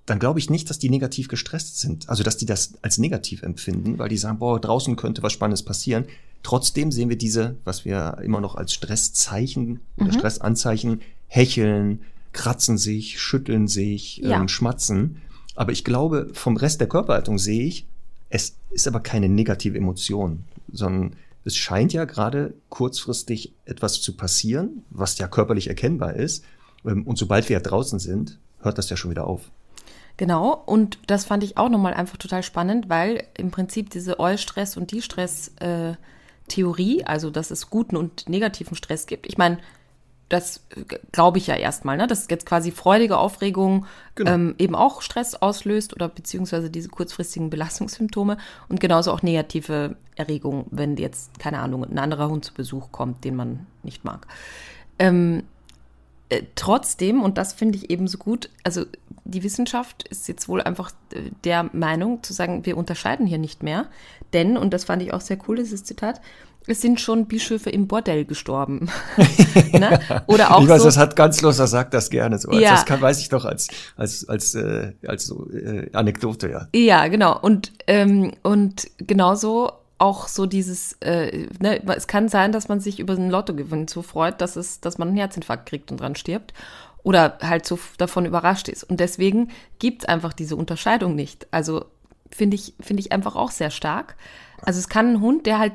[0.04, 2.08] Dann glaube ich nicht, dass die negativ gestresst sind.
[2.08, 5.64] Also, dass die das als negativ empfinden, weil die sagen, boah, draußen könnte was Spannendes
[5.64, 6.04] passieren.
[6.42, 10.18] Trotzdem sehen wir diese, was wir immer noch als Stresszeichen oder mhm.
[10.18, 14.38] Stressanzeichen, hecheln, kratzen sich, schütteln sich, ja.
[14.38, 15.22] ähm, schmatzen.
[15.60, 17.86] Aber ich glaube, vom Rest der Körperhaltung sehe ich,
[18.30, 24.86] es ist aber keine negative Emotion, sondern es scheint ja gerade kurzfristig etwas zu passieren,
[24.88, 26.46] was ja körperlich erkennbar ist.
[26.86, 29.50] Ähm, und sobald wir ja draußen sind, hört das ja schon wieder auf.
[30.16, 34.78] Genau, und das fand ich auch nochmal einfach total spannend, weil im Prinzip diese Eustress-
[34.78, 39.26] und Die-Stress-Theorie, also dass es guten und negativen Stress gibt.
[39.26, 39.58] Ich meine,
[40.30, 40.64] das
[41.12, 42.06] glaube ich ja erstmal, ne?
[42.06, 44.30] dass jetzt quasi freudige Aufregung genau.
[44.30, 48.38] ähm, eben auch Stress auslöst oder beziehungsweise diese kurzfristigen Belastungssymptome
[48.68, 53.24] und genauso auch negative Erregung, wenn jetzt, keine Ahnung, ein anderer Hund zu Besuch kommt,
[53.24, 54.26] den man nicht mag.
[55.00, 55.42] Ähm,
[56.28, 58.84] äh, trotzdem, und das finde ich eben so gut, also
[59.24, 63.64] die Wissenschaft ist jetzt wohl einfach äh, der Meinung zu sagen, wir unterscheiden hier nicht
[63.64, 63.88] mehr,
[64.32, 66.20] denn, und das fand ich auch sehr cool, dieses Zitat,
[66.66, 68.88] es sind schon Bischöfe im Bordell gestorben.
[69.72, 70.00] ne?
[70.26, 72.52] Oder auch ich weiß, so, das hat ganz los, er sagt das gerne so.
[72.52, 72.72] Ja.
[72.72, 76.68] Das kann, weiß ich doch als, als, als, äh, als so äh, Anekdote, ja.
[76.74, 77.38] Ja, genau.
[77.38, 83.00] Und, ähm, und genauso auch so dieses, äh, ne, es kann sein, dass man sich
[83.00, 86.54] über einen Lottogewinn so freut, dass es, dass man einen Herzinfarkt kriegt und dran stirbt.
[87.02, 88.84] Oder halt so davon überrascht ist.
[88.84, 91.46] Und deswegen gibt es einfach diese Unterscheidung nicht.
[91.50, 91.86] Also
[92.30, 94.16] finde ich, finde ich einfach auch sehr stark.
[94.62, 95.72] Also es kann ein Hund, der halt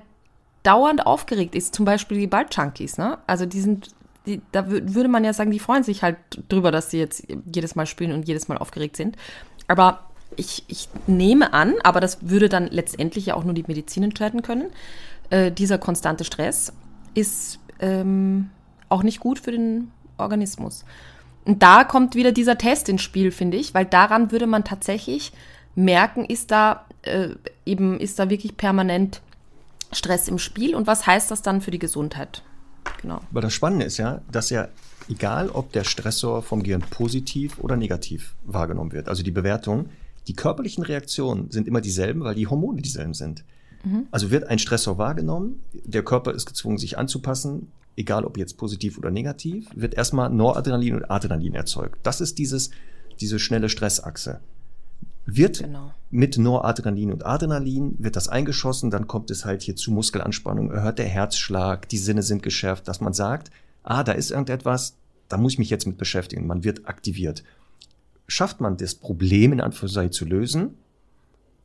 [0.66, 3.18] dauernd aufgeregt ist, zum Beispiel die Ball-Junkies, ne?
[3.28, 3.90] Also die sind,
[4.26, 6.18] die, da wür- würde man ja sagen, die freuen sich halt
[6.50, 9.18] drüber, dass sie jetzt jedes Mal spielen und jedes Mal aufgeregt sind.
[9.68, 10.00] Aber
[10.36, 14.42] ich, ich nehme an, aber das würde dann letztendlich ja auch nur die Medizin entscheiden
[14.42, 14.68] können,
[15.30, 16.74] äh, dieser konstante Stress
[17.14, 18.50] ist ähm,
[18.90, 20.86] auch nicht gut für den Organismus.
[21.46, 25.32] Und da kommt wieder dieser Test ins Spiel, finde ich, weil daran würde man tatsächlich
[25.76, 27.30] merken, ist da äh,
[27.66, 29.22] eben, ist da wirklich permanent
[29.96, 32.44] Stress im Spiel und was heißt das dann für die Gesundheit?
[33.02, 33.20] Genau.
[33.32, 34.68] Aber das Spannende ist ja, dass ja,
[35.10, 39.90] egal ob der Stressor vom Gehirn positiv oder negativ wahrgenommen wird, also die Bewertung,
[40.28, 43.44] die körperlichen Reaktionen sind immer dieselben, weil die Hormone dieselben sind.
[44.10, 48.98] Also wird ein Stressor wahrgenommen, der Körper ist gezwungen, sich anzupassen, egal ob jetzt positiv
[48.98, 52.00] oder negativ, wird erstmal Noradrenalin und Adrenalin erzeugt.
[52.02, 52.72] Das ist dieses,
[53.20, 54.40] diese schnelle Stressachse.
[55.26, 55.92] Wird Genau.
[56.12, 61.00] mit Noradrenalin und Adrenalin wird das eingeschossen, dann kommt es halt hier zu Muskelanspannung, erhört
[61.00, 63.50] der Herzschlag, die Sinne sind geschärft, dass man sagt,
[63.84, 64.96] ah, da ist irgendetwas,
[65.28, 66.46] da muss ich mich jetzt mit beschäftigen.
[66.46, 67.44] Man wird aktiviert.
[68.28, 70.76] Schafft man das Problem in Anführungszeichen zu lösen,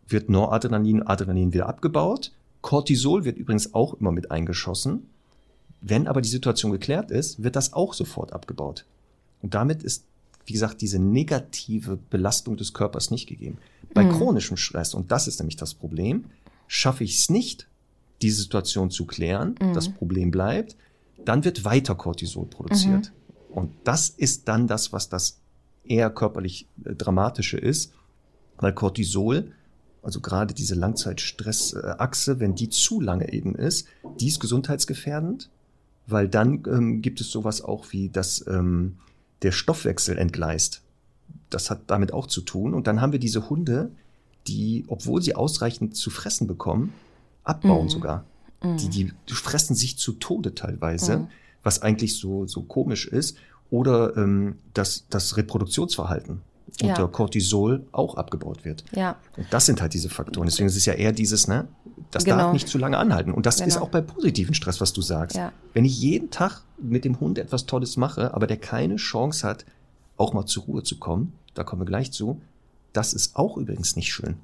[0.09, 2.33] wird Noradrenalin, Adrenalin wieder abgebaut.
[2.63, 5.07] Cortisol wird übrigens auch immer mit eingeschossen.
[5.81, 8.85] Wenn aber die Situation geklärt ist, wird das auch sofort abgebaut.
[9.41, 10.05] Und damit ist,
[10.47, 13.59] wie gesagt, diese negative Belastung des Körpers nicht gegeben.
[13.93, 16.27] Bei chronischem Stress, und das ist nämlich das Problem,
[16.69, 17.69] schaffe ich es nicht,
[18.23, 20.77] diese Situation zu klären, das Problem bleibt,
[21.25, 23.13] dann wird weiter Cortisol produziert.
[23.51, 25.39] Und das ist dann das, was das
[25.85, 27.93] eher körperlich äh, dramatische ist,
[28.59, 29.53] weil Cortisol,
[30.03, 33.87] also gerade diese Langzeitstressachse, wenn die zu lange eben ist,
[34.21, 35.51] die ist gesundheitsgefährdend,
[36.07, 38.97] weil dann ähm, gibt es sowas auch wie, dass ähm,
[39.43, 40.83] der Stoffwechsel entgleist.
[41.49, 42.75] Das hat damit auch zu tun.
[42.75, 43.91] Und dann haben wir diese Hunde,
[44.47, 46.93] die, obwohl sie ausreichend zu fressen bekommen,
[47.45, 48.25] abbauen sogar.
[48.63, 51.29] Die, die fressen sich zu Tode teilweise,
[51.63, 53.37] was eigentlich so, so komisch ist.
[53.71, 56.43] Oder ähm, dass das Reproduktionsverhalten
[56.81, 56.91] Ja.
[56.91, 58.85] unter Cortisol auch abgebaut wird.
[58.93, 59.17] Ja.
[59.37, 60.47] Und das sind halt diese Faktoren.
[60.47, 61.69] Deswegen ist es ja eher dieses, ne,
[62.11, 62.37] das Genau.
[62.39, 63.33] darf nicht zu lange anhalten.
[63.33, 63.87] Und das ist Genau.
[63.87, 65.37] auch bei positiven Stress, was du sagst.
[65.37, 65.53] Ja.
[65.75, 69.65] Wenn ich jeden Tag mit dem Hund etwas Tolles mache, aber der keine Chance hat,
[70.17, 72.41] auch mal zur Ruhe zu kommen, da kommen wir gleich zu,
[72.93, 74.37] das ist auch übrigens nicht schön.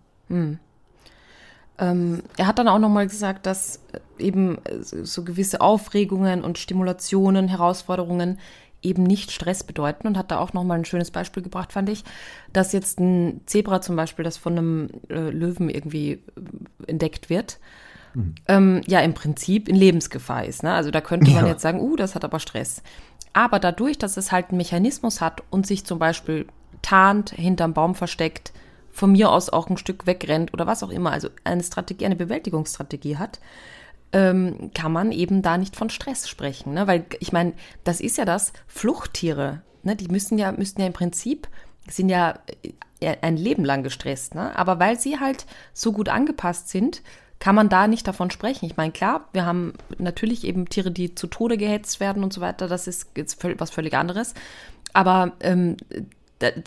[1.79, 6.57] Ähm, er hat dann auch nochmal gesagt, dass äh, eben äh, so gewisse Aufregungen und
[6.59, 8.39] Stimulationen, Herausforderungen
[8.83, 12.05] eben nicht Stress bedeuten und hat da auch nochmal ein schönes Beispiel gebracht, fand ich,
[12.53, 16.21] dass jetzt ein Zebra zum Beispiel, das von einem äh, Löwen irgendwie äh,
[16.87, 17.59] entdeckt wird,
[18.49, 20.63] ähm, ja im Prinzip in Lebensgefahr ist.
[20.63, 20.73] Ne?
[20.73, 21.53] Also da könnte man Ja.
[21.53, 22.83] jetzt sagen, uh, das hat aber Stress.
[23.35, 26.47] Aber dadurch, dass es halt einen Mechanismus hat und sich zum Beispiel
[26.81, 28.53] tarnt, hinterm Baum versteckt,
[28.91, 32.17] von mir aus auch ein Stück wegrennt oder was auch immer, also eine Strategie, eine
[32.17, 33.39] Bewältigungsstrategie hat,
[34.17, 36.73] ähm, kann man eben da nicht von Stress sprechen.
[36.73, 36.87] Ne?
[36.87, 37.53] Weil ich meine,
[37.85, 39.95] das ist ja das, Fluchttiere, ne?
[39.95, 41.49] die müssen ja, müssten ja im Prinzip,
[41.87, 42.39] sind ja
[43.01, 44.35] äh, ein Leben lang gestresst.
[44.35, 44.59] Ne?
[44.59, 47.03] Aber weil sie halt so gut angepasst sind,
[47.41, 48.65] kann man da nicht davon sprechen.
[48.65, 52.41] Ich meine, klar, wir haben natürlich eben Tiere, die zu Tode gehetzt werden und so
[52.41, 52.69] weiter.
[52.69, 54.33] Das ist jetzt was völlig anderes.
[54.95, 55.77] Aber ähm,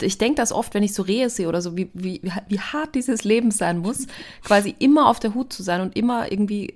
[0.00, 2.94] ich denke das oft, wenn ich so Rehe sehe oder so, wie, wie, wie hart
[2.94, 4.06] dieses Leben sein muss,
[4.44, 6.74] quasi immer auf der Hut zu sein und immer irgendwie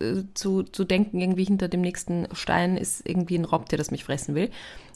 [0.00, 4.04] äh, zu, zu denken, irgendwie hinter dem nächsten Stein ist irgendwie ein Raubtier, das mich
[4.04, 4.50] fressen will.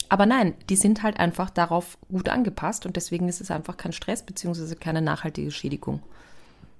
[0.09, 3.93] Aber nein, die sind halt einfach darauf gut angepasst und deswegen ist es einfach kein
[3.93, 6.01] Stress beziehungsweise keine nachhaltige Schädigung.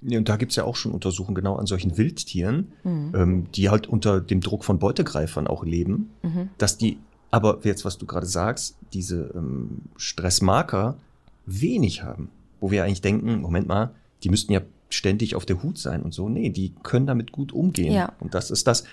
[0.02, 3.88] Ja, und da gibt's ja auch schon Untersuchungen genau an solchen Wildtieren, ähm, die halt
[3.88, 6.12] unter dem Druck von Beutegreifern auch leben,
[6.58, 6.98] dass die,
[7.32, 10.98] aber jetzt, was du gerade sagst, diese ähm, Stressmarker
[11.46, 13.92] wenig haben, wo wir eigentlich denken, Moment mal,
[14.24, 14.62] die müssten ja
[14.94, 16.30] ständig auf der Hut sein und so.
[16.30, 17.94] Nee, die können damit gut umgehen.
[17.94, 18.14] Ja.
[18.20, 18.84] Und das ist das,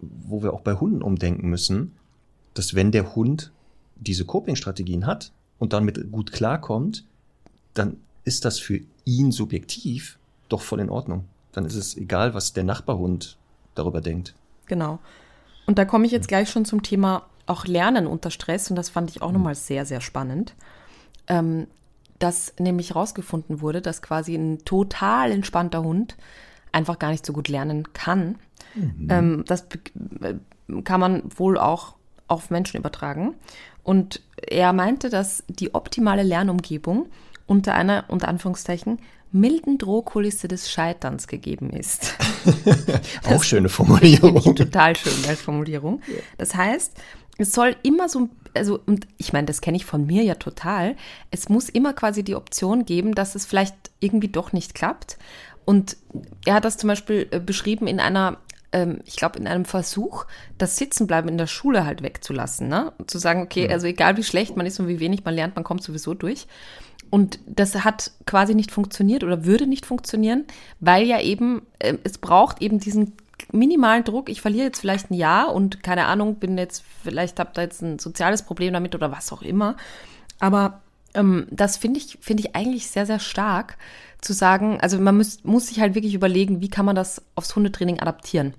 [0.00, 1.92] wo wir auch bei Hunden umdenken müssen,
[2.54, 3.52] dass wenn der Hund
[3.96, 7.04] diese Coping-Strategien hat und damit gut klarkommt,
[7.74, 11.24] dann ist das für ihn subjektiv doch voll in Ordnung.
[11.52, 13.36] Dann ist es egal, was der Nachbarhund
[13.74, 14.34] darüber denkt.
[14.66, 14.98] Genau.
[15.66, 18.88] Und da komme ich jetzt gleich schon zum Thema auch Lernen unter Stress und das
[18.88, 20.54] fand ich auch nochmal sehr, sehr spannend.
[21.28, 21.66] Ähm,
[22.18, 26.16] dass nämlich herausgefunden wurde, dass quasi ein total entspannter Hund
[26.72, 28.36] einfach gar nicht so gut lernen kann.
[28.74, 29.08] Mhm.
[29.10, 29.66] Ähm, das
[30.22, 30.34] äh,
[30.84, 31.94] kann man wohl auch
[32.28, 33.34] auf Menschen übertragen.
[33.82, 37.06] Und er meinte, dass die optimale Lernumgebung
[37.46, 38.98] unter einer, unter Anführungszeichen,
[39.32, 42.14] milden Drohkulisse des Scheiterns gegeben ist.
[43.28, 44.54] Auch schöne Formulierung.
[44.54, 46.00] Total schön als Formulierung.
[46.38, 46.96] Das heißt,
[47.38, 50.96] es soll immer so, also, und ich meine, das kenne ich von mir ja total.
[51.30, 55.18] Es muss immer quasi die Option geben, dass es vielleicht irgendwie doch nicht klappt.
[55.64, 55.96] Und
[56.44, 58.38] er hat das zum Beispiel äh, beschrieben in einer,
[58.72, 60.24] ähm, ich glaube, in einem Versuch,
[60.58, 62.68] das Sitzenbleiben in der Schule halt wegzulassen.
[62.68, 62.92] Ne?
[63.06, 65.64] zu sagen, okay, also egal wie schlecht man ist und wie wenig man lernt, man
[65.64, 66.46] kommt sowieso durch.
[67.10, 70.44] Und das hat quasi nicht funktioniert oder würde nicht funktionieren,
[70.80, 73.12] weil ja eben, äh, es braucht eben diesen
[73.52, 74.28] minimalen Druck.
[74.28, 77.82] Ich verliere jetzt vielleicht ein Jahr und keine Ahnung, bin jetzt, vielleicht habe da jetzt
[77.82, 79.76] ein soziales Problem damit oder was auch immer.
[80.38, 80.82] Aber
[81.14, 83.78] ähm, das finde ich, finde ich eigentlich sehr, sehr stark
[84.20, 87.54] zu sagen, also man muss, muss sich halt wirklich überlegen, wie kann man das aufs
[87.54, 88.54] Hundetraining adaptieren.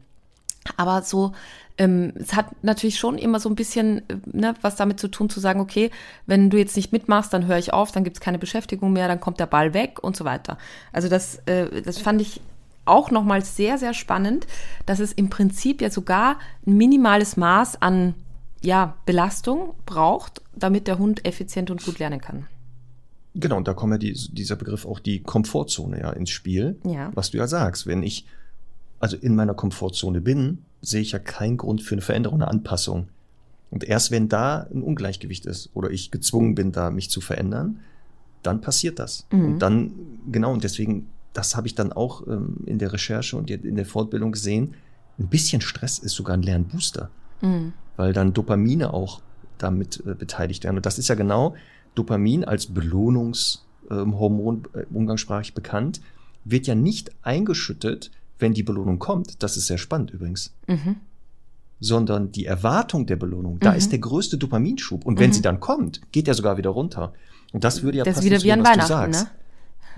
[0.75, 1.33] Aber so
[1.77, 5.29] ähm, es hat natürlich schon immer so ein bisschen äh, ne, was damit zu tun,
[5.29, 5.91] zu sagen, okay,
[6.25, 9.07] wenn du jetzt nicht mitmachst, dann höre ich auf, dann gibt es keine Beschäftigung mehr,
[9.07, 10.57] dann kommt der Ball weg und so weiter.
[10.91, 12.41] Also das, äh, das fand ich
[12.87, 14.47] auch nochmal sehr, sehr spannend,
[14.85, 18.15] dass es im Prinzip ja sogar ein minimales Maß an
[18.61, 22.47] ja, Belastung braucht, damit der Hund effizient und gut lernen kann.
[23.35, 27.11] Genau, und da kommt ja die, dieser Begriff auch die Komfortzone ja ins Spiel, ja.
[27.13, 27.85] was du ja sagst.
[27.85, 28.25] Wenn ich
[28.99, 33.09] also in meiner Komfortzone bin, sehe ich ja keinen Grund für eine Veränderung, eine Anpassung.
[33.69, 37.81] Und erst wenn da ein Ungleichgewicht ist oder ich gezwungen bin, da mich zu verändern,
[38.43, 39.27] dann passiert das.
[39.31, 39.45] Mhm.
[39.45, 39.91] Und dann,
[40.31, 43.85] genau, und deswegen, das habe ich dann auch ähm, in der Recherche und in der
[43.85, 44.73] Fortbildung gesehen,
[45.19, 47.11] ein bisschen Stress ist sogar ein Lernbooster.
[47.41, 47.73] Mhm.
[47.95, 49.21] Weil dann Dopamine auch
[49.59, 50.77] damit äh, beteiligt werden.
[50.77, 51.55] Und das ist ja genau
[51.93, 56.01] Dopamin als Belohnungshormon, äh, umgangssprachlich bekannt,
[56.43, 60.95] wird ja nicht eingeschüttet, wenn die Belohnung kommt, das ist sehr spannend übrigens, mhm.
[61.79, 63.77] sondern die Erwartung der Belohnung, da mhm.
[63.77, 65.05] ist der größte Dopaminschub.
[65.05, 65.33] Und wenn mhm.
[65.33, 67.13] sie dann kommt, geht er sogar wieder runter.
[67.53, 69.23] Und das würde ja das passen, wieder wie an was Weihnachten, du sagst.
[69.25, 69.29] Ne?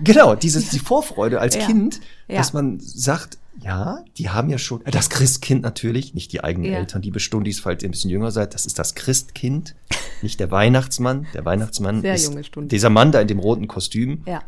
[0.02, 1.66] Genau, dieses, die Vorfreude als ja.
[1.66, 6.42] Kind, dass man sagt, ja, die haben ja schon, äh, das Christkind natürlich, nicht die
[6.42, 6.78] eigenen ja.
[6.78, 9.74] Eltern, liebe Stundis, falls ihr ein bisschen jünger seid, das ist das Christkind,
[10.22, 11.26] nicht der Weihnachtsmann.
[11.34, 14.22] Der Weihnachtsmann Sehr ist dieser Mann da in dem roten Kostüm.
[14.26, 14.42] Ja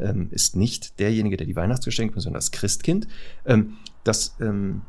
[0.00, 3.06] ähm, ist nicht derjenige, der die Weihnachtsgeschenke bringt, sondern das Christkind.
[3.44, 4.82] Ähm, dass ähm,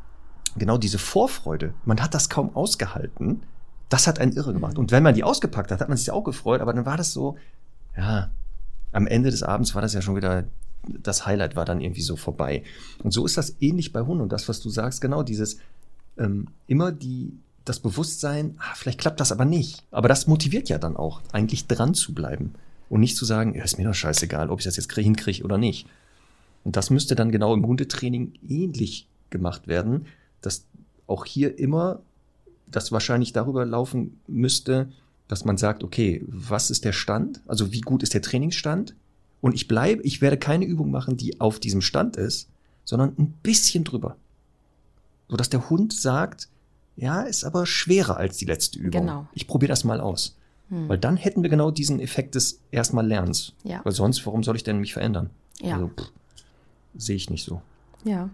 [0.56, 3.44] genau diese Vorfreude, man hat das kaum ausgehalten,
[3.90, 4.78] das hat einen irre gemacht.
[4.78, 7.12] Und wenn man die ausgepackt hat, hat man sich auch gefreut, aber dann war das
[7.12, 7.38] so,
[7.98, 8.30] ja,
[8.92, 10.46] am Ende des Abends war das ja schon wieder,
[10.88, 12.64] das Highlight war dann irgendwie so vorbei.
[13.04, 14.24] Und so ist das ähnlich bei Hunden.
[14.24, 15.58] Und das, was du sagst, genau dieses,
[16.18, 17.34] ähm, immer die,
[17.66, 19.84] das Bewusstsein, ah, vielleicht klappt das aber nicht.
[19.92, 22.54] Aber das motiviert ja dann auch, eigentlich dran zu bleiben
[22.90, 25.58] und nicht zu sagen, ja, ist mir doch scheißegal, ob ich das jetzt hinkriege oder
[25.58, 25.88] nicht.
[26.64, 30.08] Und das müsste dann genau im Hundetraining ähnlich gemacht werden,
[30.42, 30.66] dass
[31.08, 32.02] auch hier immer
[32.68, 34.90] das wahrscheinlich darüber laufen müsste,
[35.32, 37.40] dass man sagt, okay, was ist der Stand?
[37.48, 38.96] Also wie gut ist der Trainingsstand?
[39.40, 42.50] Und ich bleibe, ich werde keine Übung machen, die auf diesem Stand ist,
[42.84, 44.18] sondern ein bisschen drüber.
[45.30, 46.50] So dass der Hund sagt,
[46.98, 49.06] ja, ist aber schwerer als die letzte Übung.
[49.06, 49.28] Genau.
[49.32, 50.36] Ich probiere das mal aus.
[50.68, 50.90] Hm.
[50.90, 53.54] Weil dann hätten wir genau diesen Effekt des erstmal Lernens.
[53.64, 53.80] Ja.
[53.86, 55.30] Weil sonst, warum soll ich denn mich verändern?
[55.62, 55.76] Ja.
[55.76, 55.92] Also,
[56.98, 57.62] sehe ich nicht so.
[58.04, 58.30] Ja.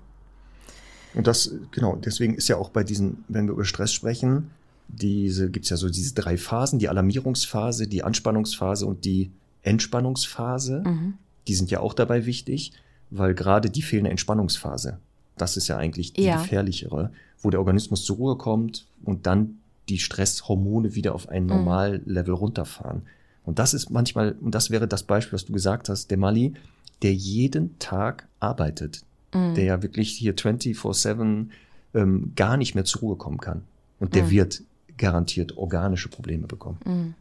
[1.14, 4.50] Und das, genau, deswegen ist ja auch bei diesen, wenn wir über Stress sprechen,
[4.88, 10.84] diese, gibt's ja so diese drei Phasen, die Alarmierungsphase, die Anspannungsphase und die Entspannungsphase.
[10.86, 11.14] Mhm.
[11.48, 12.74] Die sind ja auch dabei wichtig,
[13.10, 15.00] weil gerade die fehlende Entspannungsphase,
[15.38, 16.42] das ist ja eigentlich die ja.
[16.42, 21.46] gefährlichere, wo der Organismus zur Ruhe kommt und dann die Stresshormone wieder auf ein.
[21.46, 22.40] Normallevel mhm.
[22.40, 23.04] runterfahren.
[23.46, 26.54] Und das ist manchmal, und das wäre das Beispiel, was du gesagt hast, der Mali,
[27.02, 29.54] der jeden Tag arbeitet, mhm.
[29.56, 31.48] der ja wirklich hier 24-7
[31.94, 33.64] ähm, gar nicht mehr zur Ruhe kommen kann.
[34.00, 34.30] Und der mhm.
[34.32, 34.64] wird
[34.98, 36.80] garantiert organische Probleme bekommen.
[36.86, 37.14] Mhm.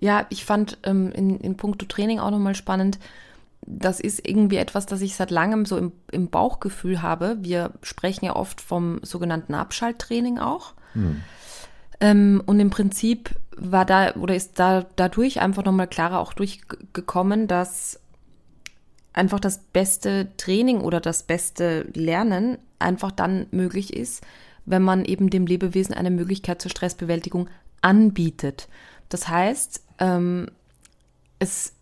[0.00, 2.98] Ja, ich fand ähm, in, in puncto Training auch nochmal spannend,
[3.64, 7.36] das ist irgendwie etwas, das ich seit langem so im, im Bauchgefühl habe.
[7.40, 10.74] Wir sprechen ja oft vom sogenannten Abschalttraining auch.
[10.94, 11.22] Hm.
[12.00, 17.46] Ähm, und im Prinzip war da oder ist da dadurch einfach nochmal klarer auch durchgekommen,
[17.46, 18.00] dass
[19.12, 24.24] einfach das beste Training oder das beste Lernen einfach dann möglich ist,
[24.66, 27.48] wenn man eben dem Lebewesen eine Möglichkeit zur Stressbewältigung
[27.80, 28.68] anbietet.
[29.08, 30.48] Das heißt, ähm,
[31.38, 31.72] es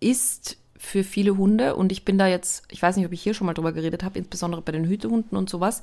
[0.00, 3.34] ist für viele Hunde, und ich bin da jetzt, ich weiß nicht, ob ich hier
[3.34, 5.82] schon mal drüber geredet habe, insbesondere bei den Hütehunden und sowas,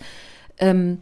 [0.57, 0.99] ähm,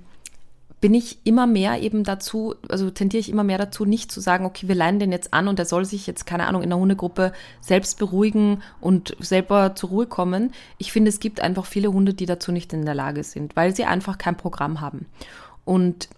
[0.83, 4.43] bin ich immer mehr eben dazu, also tendiere ich immer mehr dazu, nicht zu sagen,
[4.43, 6.77] okay, wir leihen den jetzt an und der soll sich jetzt, keine Ahnung, in der
[6.77, 10.51] Hundegruppe selbst beruhigen und selber zur Ruhe kommen.
[10.79, 13.73] Ich finde, es gibt einfach viele Hunde, die dazu nicht in der Lage sind, weil
[13.73, 15.05] sie einfach kein Programm haben.
[15.65, 16.09] Und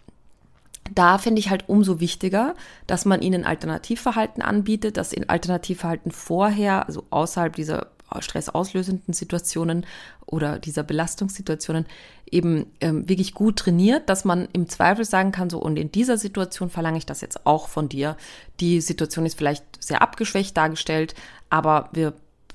[0.94, 2.56] da finde ich halt umso wichtiger,
[2.88, 7.88] dass man ihnen Alternativverhalten anbietet, dass in Alternativverhalten vorher, also außerhalb dieser
[8.20, 9.86] stressauslösenden Situationen
[10.26, 11.86] oder dieser Belastungssituationen
[12.30, 16.18] eben ähm, wirklich gut trainiert, dass man im Zweifel sagen kann, so und in dieser
[16.18, 18.16] Situation verlange ich das jetzt auch von dir.
[18.60, 21.16] Die Situation ist vielleicht sehr abgeschwächt dargestellt,
[21.50, 22.14] aber wir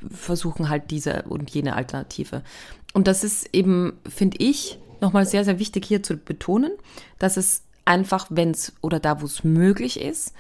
[0.09, 2.43] versuchen halt diese und jene Alternative.
[2.95, 6.73] Und das ist eben, finde ich, nochmal sehr, sehr wichtig hier zu betonen,
[7.19, 10.35] dass es einfach, wenn es oder da, wo es möglich ist,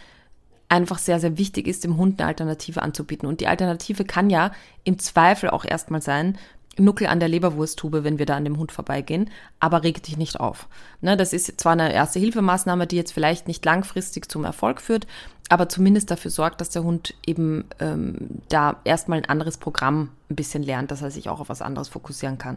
[0.68, 3.28] einfach sehr, sehr wichtig ist, dem Hund eine Alternative anzubieten.
[3.28, 4.52] Und die Alternative kann ja
[4.84, 6.38] im Zweifel auch erstmal sein,
[6.78, 10.38] Nuckel an der Leberwursttube, wenn wir da an dem Hund vorbeigehen, aber reg dich nicht
[10.38, 10.68] auf.
[11.00, 15.06] Ne, das ist zwar eine erste Hilfemaßnahme, die jetzt vielleicht nicht langfristig zum Erfolg führt,
[15.48, 20.36] aber zumindest dafür sorgt, dass der Hund eben ähm, da erstmal ein anderes Programm ein
[20.36, 22.56] bisschen lernt, dass er sich auch auf was anderes fokussieren kann.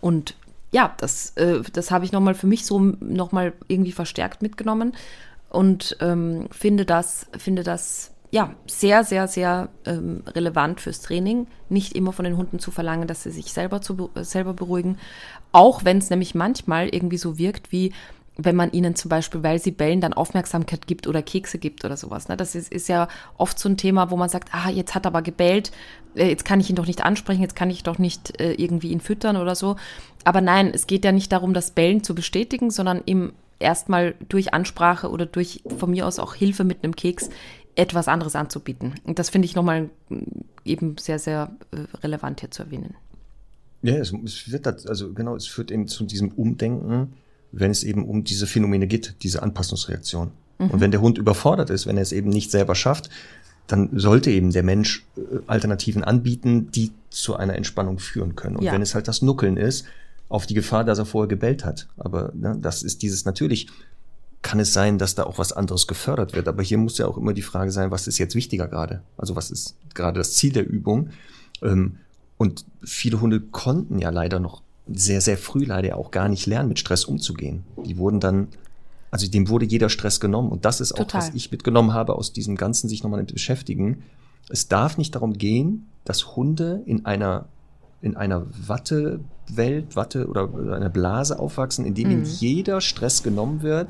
[0.00, 0.36] Und
[0.72, 4.94] ja, das, äh, das habe ich nochmal für mich so nochmal irgendwie verstärkt mitgenommen
[5.48, 11.94] und ähm, finde das, finde das ja sehr, sehr, sehr ähm, relevant fürs Training, nicht
[11.94, 14.98] immer von den Hunden zu verlangen, dass sie sich selber, zu, selber beruhigen.
[15.52, 17.92] Auch wenn es nämlich manchmal irgendwie so wirkt, wie
[18.36, 21.96] wenn man ihnen zum Beispiel, weil sie bellen, dann Aufmerksamkeit gibt oder Kekse gibt oder
[21.96, 22.28] sowas.
[22.28, 22.36] Ne?
[22.36, 25.08] Das ist, ist ja oft so ein Thema, wo man sagt, ah, jetzt hat er
[25.08, 25.72] aber gebellt,
[26.14, 28.90] äh, jetzt kann ich ihn doch nicht ansprechen, jetzt kann ich doch nicht äh, irgendwie
[28.92, 29.76] ihn füttern oder so.
[30.24, 34.52] Aber nein, es geht ja nicht darum, das Bellen zu bestätigen, sondern ihm erstmal durch
[34.52, 37.30] Ansprache oder durch von mir aus auch Hilfe mit einem Keks
[37.74, 38.94] etwas anderes anzubieten.
[39.04, 40.22] Und das finde ich nochmal mm,
[40.64, 42.94] eben sehr, sehr äh, relevant hier zu erwähnen.
[43.82, 44.12] Ja, es,
[44.50, 47.12] wird also genau, es führt eben zu diesem Umdenken,
[47.58, 50.30] wenn es eben um diese Phänomene geht, diese Anpassungsreaktion.
[50.58, 50.70] Mhm.
[50.70, 53.10] Und wenn der Hund überfordert ist, wenn er es eben nicht selber schafft,
[53.66, 58.56] dann sollte eben der Mensch äh, Alternativen anbieten, die zu einer Entspannung führen können.
[58.56, 58.72] Und ja.
[58.72, 59.86] wenn es halt das Nuckeln ist,
[60.28, 61.88] auf die Gefahr, dass er vorher gebellt hat.
[61.96, 63.68] Aber ne, das ist dieses natürlich,
[64.42, 66.48] kann es sein, dass da auch was anderes gefördert wird.
[66.48, 69.02] Aber hier muss ja auch immer die Frage sein, was ist jetzt wichtiger gerade?
[69.16, 71.10] Also was ist gerade das Ziel der Übung?
[71.62, 71.96] Ähm,
[72.38, 76.68] und viele Hunde konnten ja leider noch sehr, sehr früh leider auch gar nicht lernen,
[76.68, 77.64] mit Stress umzugehen.
[77.84, 78.48] Die wurden dann,
[79.10, 80.50] also dem wurde jeder Stress genommen.
[80.50, 81.22] Und das ist auch, Total.
[81.22, 84.04] was ich mitgenommen habe aus diesem Ganzen, sich nochmal mit beschäftigen.
[84.48, 87.46] Es darf nicht darum gehen, dass Hunde in einer
[88.02, 92.24] in einer Wattewelt, Watte oder einer Blase aufwachsen, in dem mhm.
[92.24, 93.88] jeder Stress genommen wird.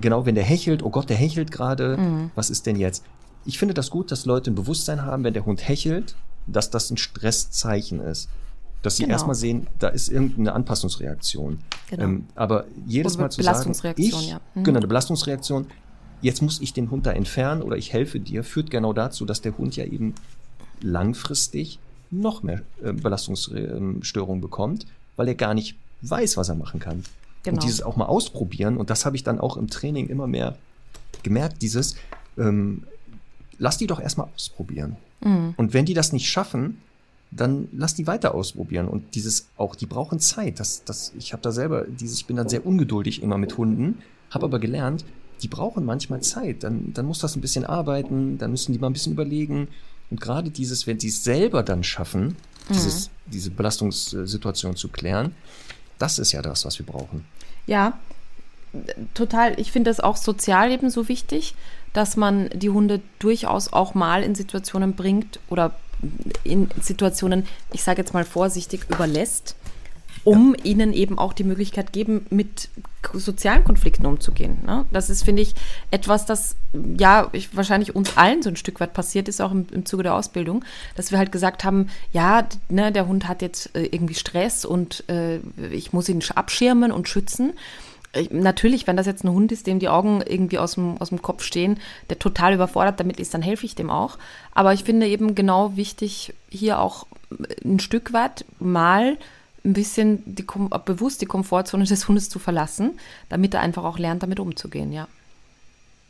[0.00, 2.30] Genau, wenn der hechelt, oh Gott, der hechelt gerade, mhm.
[2.34, 3.02] was ist denn jetzt?
[3.44, 6.90] Ich finde das gut, dass Leute ein Bewusstsein haben, wenn der Hund hechelt, dass das
[6.90, 8.28] ein Stresszeichen ist.
[8.86, 9.14] Dass sie genau.
[9.14, 11.58] erstmal sehen, da ist irgendeine Anpassungsreaktion.
[11.90, 12.04] Genau.
[12.04, 14.40] Ähm, aber jedes oder Mal zu Belastungsreaktion, sagen, ich, ja.
[14.54, 14.62] Mhm.
[14.62, 15.66] genau, eine Belastungsreaktion,
[16.22, 19.40] jetzt muss ich den Hund da entfernen oder ich helfe dir, führt genau dazu, dass
[19.40, 20.14] der Hund ja eben
[20.80, 21.80] langfristig
[22.12, 27.02] noch mehr äh, Belastungsstörungen bekommt, weil er gar nicht weiß, was er machen kann.
[27.42, 27.56] Genau.
[27.56, 30.56] Und dieses auch mal ausprobieren, und das habe ich dann auch im Training immer mehr
[31.24, 31.96] gemerkt, dieses,
[32.38, 32.84] ähm,
[33.58, 34.94] lass die doch erstmal ausprobieren.
[35.22, 35.54] Mhm.
[35.56, 36.80] Und wenn die das nicht schaffen,
[37.30, 38.88] dann lass die weiter ausprobieren.
[38.88, 40.60] Und dieses auch, die brauchen Zeit.
[40.60, 43.98] Das, das, ich habe da selber, dieses, ich bin dann sehr ungeduldig immer mit Hunden,
[44.30, 45.04] habe aber gelernt,
[45.42, 46.62] die brauchen manchmal Zeit.
[46.62, 49.68] Dann, dann muss das ein bisschen arbeiten, dann müssen die mal ein bisschen überlegen.
[50.10, 52.36] Und gerade dieses, wenn sie es selber dann schaffen,
[52.68, 53.30] dieses, mhm.
[53.32, 55.34] diese Belastungssituation zu klären,
[55.98, 57.24] das ist ja das, was wir brauchen.
[57.66, 57.98] Ja,
[59.14, 59.58] total.
[59.58, 61.54] Ich finde das auch sozial eben so wichtig,
[61.92, 65.74] dass man die Hunde durchaus auch mal in Situationen bringt oder
[66.44, 69.56] in Situationen, ich sage jetzt mal vorsichtig, überlässt,
[70.24, 70.64] um ja.
[70.64, 72.68] ihnen eben auch die Möglichkeit geben, mit
[73.14, 74.58] sozialen Konflikten umzugehen.
[74.66, 74.84] Ne?
[74.90, 75.54] Das ist, finde ich,
[75.92, 76.56] etwas, das
[76.98, 80.02] ja ich, wahrscheinlich uns allen so ein Stück weit passiert ist, auch im, im Zuge
[80.02, 80.64] der Ausbildung,
[80.96, 85.08] dass wir halt gesagt haben, ja, ne, der Hund hat jetzt äh, irgendwie Stress und
[85.08, 85.38] äh,
[85.70, 87.52] ich muss ihn abschirmen und schützen.
[88.30, 91.22] Natürlich, wenn das jetzt ein Hund ist, dem die Augen irgendwie aus dem, aus dem
[91.22, 91.78] Kopf stehen,
[92.10, 94.18] der total überfordert damit ist, dann helfe ich dem auch.
[94.52, 97.06] Aber ich finde eben genau wichtig, hier auch
[97.64, 99.18] ein Stück weit mal
[99.64, 100.46] ein bisschen die,
[100.84, 102.98] bewusst die Komfortzone des Hundes zu verlassen,
[103.28, 105.08] damit er einfach auch lernt, damit umzugehen, ja.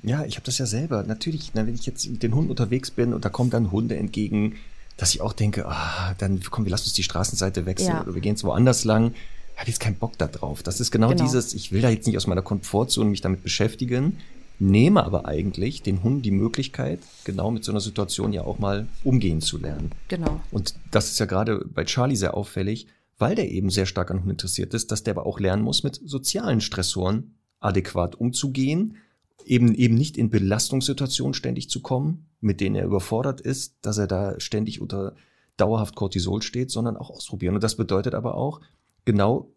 [0.03, 1.03] Ja, ich habe das ja selber.
[1.03, 4.57] Natürlich, wenn ich jetzt mit den Hunden unterwegs bin und da kommen dann Hunde entgegen,
[4.97, 8.03] dass ich auch denke, ah, dann komm, wir lassen uns die Straßenseite wechseln ja.
[8.03, 9.14] oder wir gehen jetzt woanders lang.
[9.57, 10.63] Ich habe jetzt keinen Bock da drauf.
[10.63, 13.42] Das ist genau, genau, dieses, ich will da jetzt nicht aus meiner Komfortzone mich damit
[13.42, 14.19] beschäftigen,
[14.59, 18.87] nehme aber eigentlich den Hunden die Möglichkeit, genau mit so einer Situation ja auch mal
[19.04, 19.90] umgehen zu lernen.
[20.09, 20.40] Genau.
[20.50, 22.87] Und das ist ja gerade bei Charlie sehr auffällig
[23.19, 25.83] weil der eben sehr stark an Hunden interessiert ist, dass der aber auch lernen muss,
[25.83, 28.96] mit sozialen Stressoren adäquat umzugehen,
[29.44, 34.07] eben, eben nicht in Belastungssituationen ständig zu kommen, mit denen er überfordert ist, dass er
[34.07, 35.15] da ständig unter
[35.57, 37.54] dauerhaft Cortisol steht, sondern auch ausprobieren.
[37.54, 38.61] Und das bedeutet aber auch
[39.07, 39.54] genau,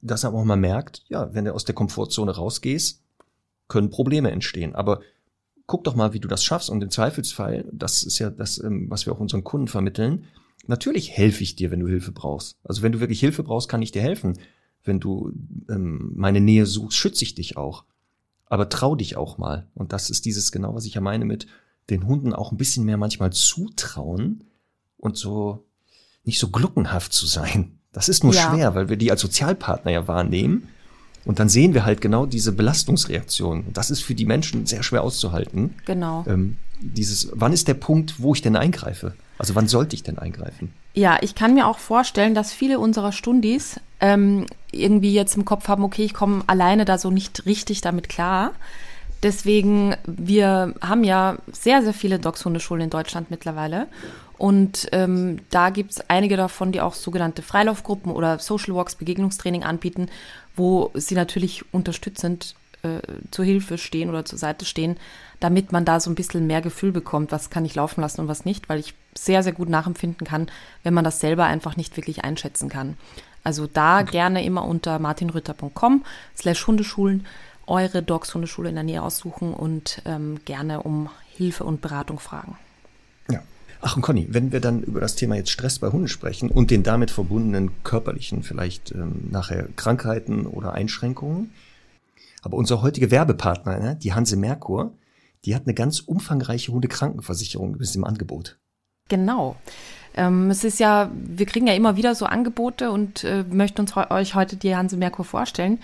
[0.00, 3.02] dass er auch mal merkt, ja, wenn du aus der Komfortzone rausgehst,
[3.68, 4.74] können Probleme entstehen.
[4.74, 5.00] Aber
[5.66, 6.70] guck doch mal, wie du das schaffst.
[6.70, 10.24] Und im Zweifelsfall, das ist ja das, ähm, was wir auch unseren Kunden vermitteln,
[10.66, 12.58] natürlich helfe ich dir, wenn du Hilfe brauchst.
[12.64, 14.38] Also wenn du wirklich Hilfe brauchst, kann ich dir helfen.
[14.82, 15.32] Wenn du
[15.68, 17.84] ähm, meine Nähe suchst, schütze ich dich auch.
[18.46, 19.68] Aber trau dich auch mal.
[19.74, 21.46] Und das ist dieses genau, was ich ja meine mit
[21.90, 24.44] den Hunden auch ein bisschen mehr manchmal zutrauen
[24.96, 25.66] und so
[26.24, 27.77] nicht so gluckenhaft zu sein.
[27.92, 28.50] Das ist nur ja.
[28.50, 30.68] schwer, weil wir die als Sozialpartner ja wahrnehmen.
[31.24, 33.66] Und dann sehen wir halt genau diese Belastungsreaktion.
[33.72, 35.74] Das ist für die Menschen sehr schwer auszuhalten.
[35.84, 36.24] Genau.
[36.26, 39.14] Ähm, dieses, wann ist der Punkt, wo ich denn eingreife?
[39.36, 40.72] Also wann sollte ich denn eingreifen?
[40.94, 45.68] Ja, ich kann mir auch vorstellen, dass viele unserer Stundis ähm, irgendwie jetzt im Kopf
[45.68, 48.52] haben, okay, ich komme alleine da so nicht richtig damit klar.
[49.22, 53.88] Deswegen, wir haben ja sehr, sehr viele Dachshundeschulen in Deutschland mittlerweile.
[54.38, 59.64] Und ähm, da gibt es einige davon, die auch sogenannte Freilaufgruppen oder Social Walks, Begegnungstraining
[59.64, 60.08] anbieten,
[60.54, 63.00] wo sie natürlich unterstützend äh,
[63.32, 64.96] zur Hilfe stehen oder zur Seite stehen,
[65.40, 68.28] damit man da so ein bisschen mehr Gefühl bekommt, was kann ich laufen lassen und
[68.28, 70.46] was nicht, weil ich sehr, sehr gut nachempfinden kann,
[70.84, 72.96] wenn man das selber einfach nicht wirklich einschätzen kann.
[73.42, 74.12] Also da okay.
[74.12, 76.04] gerne immer unter martinrütter.com
[76.36, 77.26] slash Hundeschulen
[77.66, 82.56] eure Dogs Hundeschule in der Nähe aussuchen und ähm, gerne um Hilfe und Beratung fragen.
[83.80, 86.70] Ach und Conny, wenn wir dann über das Thema jetzt Stress bei Hunden sprechen und
[86.70, 91.52] den damit verbundenen körperlichen, vielleicht ähm, nachher Krankheiten oder Einschränkungen,
[92.42, 94.92] aber unser heutiger Werbepartner, ne, die Hanse Merkur,
[95.44, 98.58] die hat eine ganz umfangreiche Hundekrankenversicherung bis im Angebot.
[99.08, 99.56] Genau.
[100.14, 103.96] Ähm, es ist ja, wir kriegen ja immer wieder so Angebote und äh, möchten uns
[103.96, 105.78] euch heute die Hanse Merkur vorstellen.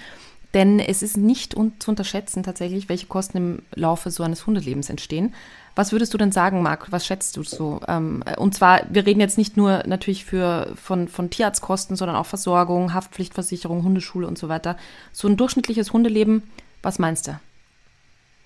[0.55, 4.89] Denn es ist nicht un zu unterschätzen tatsächlich, welche Kosten im Laufe so eines Hundelebens
[4.89, 5.35] entstehen.
[5.77, 6.93] Was würdest du denn sagen, Marc?
[6.93, 7.81] Was schätzt du so?
[7.89, 12.27] Ähm, und zwar, wir reden jetzt nicht nur natürlich für, von, von Tierarztkosten, sondern auch
[12.27, 14.77] Versorgung, Haftpflichtversicherung, Hundeschule und so weiter.
[15.13, 16.45] So ein durchschnittliches Hundeleben,
[16.83, 17.39] was meinst du?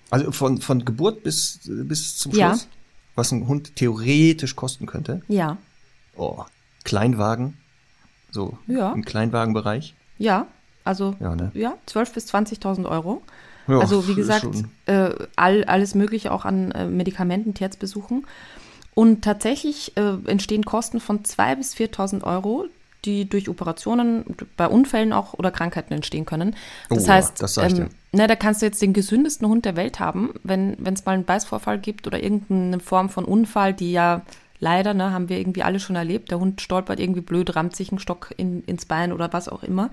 [0.09, 2.63] Also von, von Geburt bis, bis zum Schluss?
[2.63, 2.67] Ja.
[3.15, 5.21] Was ein Hund theoretisch kosten könnte?
[5.27, 5.57] Ja.
[6.15, 6.43] Oh,
[6.83, 7.57] Kleinwagen?
[8.31, 8.91] So ja.
[8.91, 9.95] im Kleinwagenbereich?
[10.17, 10.47] Ja.
[10.83, 11.51] Also ja, ne?
[11.53, 13.21] ja 12.000 bis 20.000 Euro.
[13.69, 14.47] Ja, also wie gesagt,
[14.85, 18.25] äh, all, alles Mögliche auch an äh, Medikamenten, Tierarztbesuchen.
[18.95, 22.65] Und tatsächlich äh, entstehen Kosten von 2.000 bis 4.000 Euro,
[23.05, 24.25] die durch Operationen,
[24.57, 26.55] bei Unfällen auch oder Krankheiten entstehen können.
[26.89, 29.99] Das oh, heißt, das ähm, ne, da kannst du jetzt den gesündesten Hund der Welt
[29.99, 34.23] haben, wenn es mal einen Beißvorfall gibt oder irgendeine Form von Unfall, die ja
[34.59, 36.31] leider, ne, haben wir irgendwie alle schon erlebt.
[36.31, 39.63] Der Hund stolpert irgendwie blöd, rammt sich einen Stock in, ins Bein oder was auch
[39.63, 39.91] immer.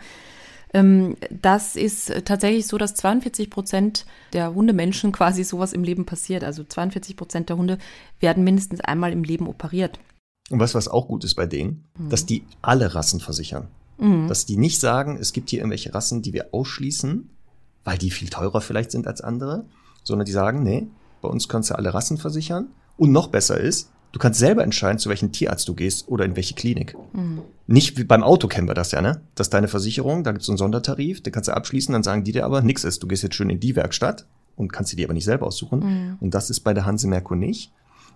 [0.74, 6.44] Ähm, das ist tatsächlich so, dass 42 Prozent der Hundemenschen quasi sowas im Leben passiert.
[6.44, 7.78] Also 42 Prozent der Hunde
[8.20, 9.98] werden mindestens einmal im Leben operiert.
[10.50, 12.10] Und was, was auch gut ist bei denen, mhm.
[12.10, 13.68] dass die alle Rassen versichern.
[13.98, 14.28] Mhm.
[14.28, 17.30] Dass die nicht sagen, es gibt hier irgendwelche Rassen, die wir ausschließen,
[17.84, 19.64] weil die viel teurer vielleicht sind als andere,
[20.02, 20.88] sondern die sagen, nee,
[21.22, 22.68] bei uns kannst du alle Rassen versichern.
[22.96, 26.36] Und noch besser ist, Du kannst selber entscheiden, zu welchem Tierarzt du gehst oder in
[26.36, 26.96] welche Klinik.
[27.12, 27.42] Mhm.
[27.66, 29.20] Nicht wie beim Auto kennen wir das ja, ne?
[29.34, 32.02] Das ist deine Versicherung, da gibt es so einen Sondertarif, den kannst du abschließen, dann
[32.02, 34.24] sagen die dir aber, nix ist, du gehst jetzt schön in die Werkstatt
[34.56, 35.80] und kannst sie dir aber nicht selber aussuchen.
[35.80, 36.16] Mhm.
[36.20, 37.72] Und das ist bei der Hanse Merkur nicht.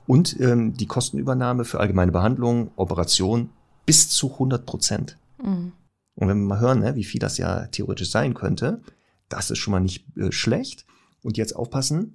[0.07, 3.51] Und ähm, die Kostenübernahme für allgemeine Behandlung, Operation
[3.85, 5.19] bis zu 100 Prozent.
[5.45, 5.73] Mhm.
[6.15, 8.81] Und wenn wir mal hören, ne, wie viel das ja theoretisch sein könnte,
[9.29, 10.87] das ist schon mal nicht äh, schlecht.
[11.23, 12.15] Und jetzt aufpassen,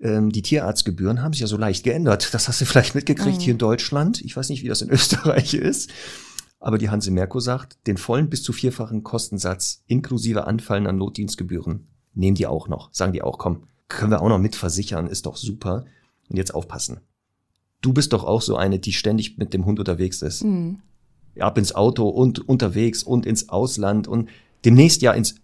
[0.00, 2.34] ähm, die Tierarztgebühren haben sich ja so leicht geändert.
[2.34, 3.42] Das hast du vielleicht mitgekriegt mhm.
[3.42, 4.20] hier in Deutschland.
[4.22, 5.90] Ich weiß nicht, wie das in Österreich ist.
[6.58, 11.86] Aber die Hanse Merkur sagt, den vollen bis zu vierfachen Kostensatz inklusive Anfallen an Notdienstgebühren
[12.16, 12.92] nehmen die auch noch.
[12.92, 15.84] Sagen die auch, komm, können wir auch noch mitversichern, ist doch super.
[16.28, 17.00] Und jetzt aufpassen.
[17.82, 20.42] Du bist doch auch so eine, die ständig mit dem Hund unterwegs ist.
[20.42, 20.80] Mhm.
[21.38, 24.28] Ab ins Auto und unterwegs und ins Ausland und
[24.64, 25.36] demnächst ja ins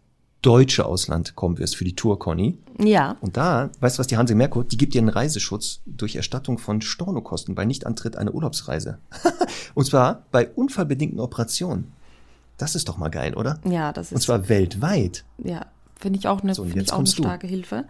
[0.43, 2.59] deutsche Ausland kommen wirst für die Tour, Conny.
[2.79, 3.17] Ja.
[3.21, 6.59] Und da, weißt du was, die Hanse Merkur, die gibt dir einen Reiseschutz durch Erstattung
[6.59, 8.99] von Stornokosten bei Nichtantritt einer Urlaubsreise.
[9.75, 11.93] Und zwar bei unfallbedingten Operationen.
[12.59, 13.61] Das ist doch mal geil, oder?
[13.65, 14.13] Ja, das ist.
[14.13, 15.25] Und zwar weltweit.
[15.39, 15.67] Ja,
[15.99, 17.47] finde ich auch eine, so, ich auch eine starke.
[17.47, 17.85] Hilfe.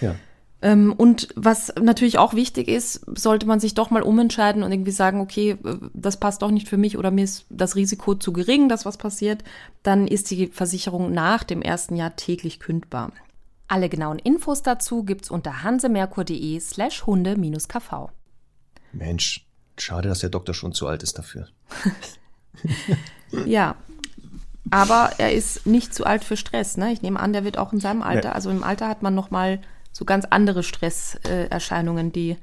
[0.00, 0.14] Ja.
[0.62, 4.90] Ähm, und was natürlich auch wichtig ist, sollte man sich doch mal umentscheiden und irgendwie
[4.90, 8.32] sagen, okay, äh, das passt doch nicht für mich oder mir ist das Risiko zu
[8.32, 9.44] gering, dass was passiert,
[9.82, 13.12] dann ist die Versicherung nach dem ersten Jahr täglich kündbar.
[13.68, 18.08] Alle genauen Infos dazu gibt's unter hansemerkur.de slash hunde-kv.
[18.92, 19.46] Mensch,
[19.76, 21.48] schade, dass der Doktor schon zu alt ist dafür.
[23.44, 23.76] ja,
[24.70, 26.76] Aber er ist nicht zu alt für Stress.
[26.76, 26.92] Ne?
[26.92, 29.30] Ich nehme an, der wird auch in seinem Alter, also im Alter hat man noch
[29.30, 29.60] mal
[29.96, 32.36] so ganz andere Stresserscheinungen, die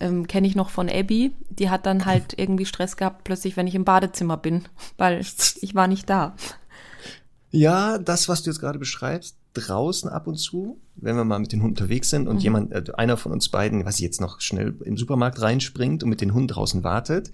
[0.00, 1.32] ähm, kenne ich noch von Abby.
[1.50, 4.64] Die hat dann halt irgendwie Stress gehabt, plötzlich, wenn ich im Badezimmer bin,
[4.96, 6.34] weil ich war nicht da.
[7.50, 11.52] Ja, das, was du jetzt gerade beschreibst, draußen ab und zu, wenn wir mal mit
[11.52, 12.42] den Hunden unterwegs sind und mhm.
[12.42, 16.22] jemand, äh, einer von uns beiden, was jetzt noch schnell im Supermarkt reinspringt und mit
[16.22, 17.30] den Hunden draußen wartet,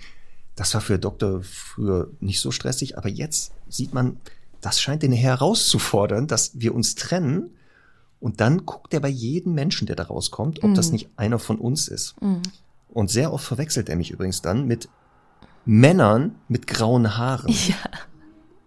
[0.57, 4.17] das war für Doktor früher nicht so stressig, aber jetzt sieht man,
[4.61, 7.51] das scheint den herauszufordern, dass wir uns trennen.
[8.21, 10.75] Und dann guckt er bei jedem Menschen, der da rauskommt, ob mhm.
[10.75, 12.21] das nicht einer von uns ist.
[12.21, 12.43] Mhm.
[12.89, 14.89] Und sehr oft verwechselt er mich übrigens dann mit
[15.65, 17.49] Männern mit grauen Haaren.
[17.49, 17.77] Ja.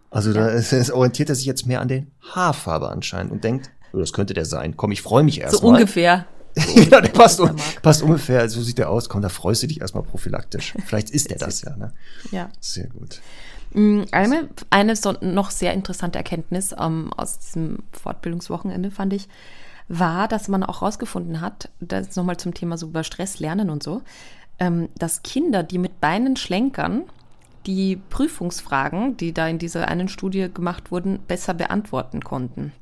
[0.09, 0.41] Also ja.
[0.41, 4.13] da ist, orientiert er sich jetzt mehr an den Haarfarbe anscheinend und denkt, oh, das
[4.13, 4.77] könnte der sein.
[4.77, 5.61] Komm, ich freue mich erstmal.
[5.61, 5.77] So mal.
[5.77, 6.25] ungefähr.
[6.91, 9.09] ja, der passt, un passt ungefähr, so sieht der aus.
[9.09, 10.75] Komm, da freust du dich erstmal prophylaktisch.
[10.85, 11.93] Vielleicht ist der das ja, ne?
[12.31, 12.49] Ja.
[12.59, 13.21] Sehr gut.
[13.73, 19.27] Mm, eine, eine noch sehr interessante Erkenntnis ähm, aus diesem Fortbildungswochenende fand ich,
[19.87, 23.83] war, dass man auch herausgefunden hat, das nochmal zum Thema so über Stress lernen und
[23.83, 24.01] so,
[24.59, 27.03] ähm, dass Kinder, die mit Beinen schlenkern,
[27.65, 32.73] die Prüfungsfragen, die da in dieser einen Studie gemacht wurden, besser beantworten konnten.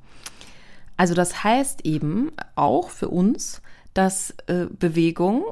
[0.97, 3.61] Also das heißt eben auch für uns,
[3.93, 5.45] dass äh, Bewegung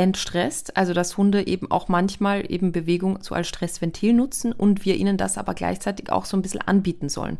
[0.00, 4.96] entstresst, also dass Hunde eben auch manchmal eben Bewegung so als Stressventil nutzen und wir
[4.96, 7.36] ihnen das aber gleichzeitig auch so ein bisschen anbieten sollen.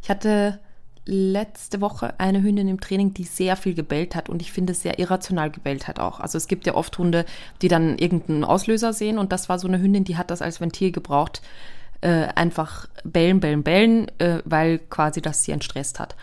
[0.00, 0.60] Ich hatte
[1.06, 5.00] letzte Woche eine Hündin im Training, die sehr viel gebellt hat und ich finde sehr
[5.00, 6.20] irrational gebellt hat auch.
[6.20, 7.24] Also es gibt ja oft Hunde,
[7.62, 10.60] die dann irgendeinen Auslöser sehen und das war so eine Hündin, die hat das als
[10.60, 11.42] Ventil gebraucht.
[12.00, 16.14] Äh, einfach bellen, bellen, bellen, äh, weil quasi das sie entstresst hat.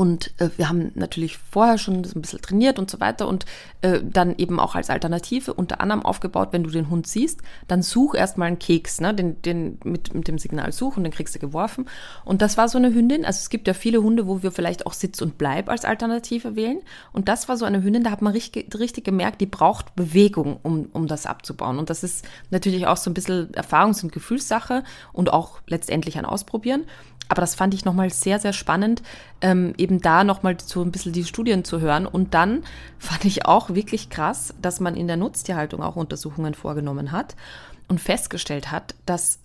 [0.00, 3.44] Und äh, wir haben natürlich vorher schon ein bisschen trainiert und so weiter und
[3.82, 7.82] äh, dann eben auch als Alternative unter anderem aufgebaut, wenn du den Hund siehst, dann
[7.82, 9.12] such erstmal einen Keks, ne?
[9.12, 11.84] den, den mit, mit dem Signal such und den kriegst du geworfen.
[12.24, 14.86] Und das war so eine Hündin, also es gibt ja viele Hunde, wo wir vielleicht
[14.86, 16.78] auch Sitz und Bleib als Alternative wählen.
[17.12, 20.60] Und das war so eine Hündin, da hat man richtig, richtig gemerkt, die braucht Bewegung,
[20.62, 21.78] um, um das abzubauen.
[21.78, 24.82] Und das ist natürlich auch so ein bisschen Erfahrungs- und Gefühlssache
[25.12, 26.86] und auch letztendlich ein Ausprobieren.
[27.30, 29.02] Aber das fand ich nochmal sehr, sehr spannend,
[29.40, 32.04] ähm, eben da nochmal so ein bisschen die Studien zu hören.
[32.04, 32.64] Und dann
[32.98, 37.36] fand ich auch wirklich krass, dass man in der Nutztierhaltung auch Untersuchungen vorgenommen hat
[37.86, 39.38] und festgestellt hat, dass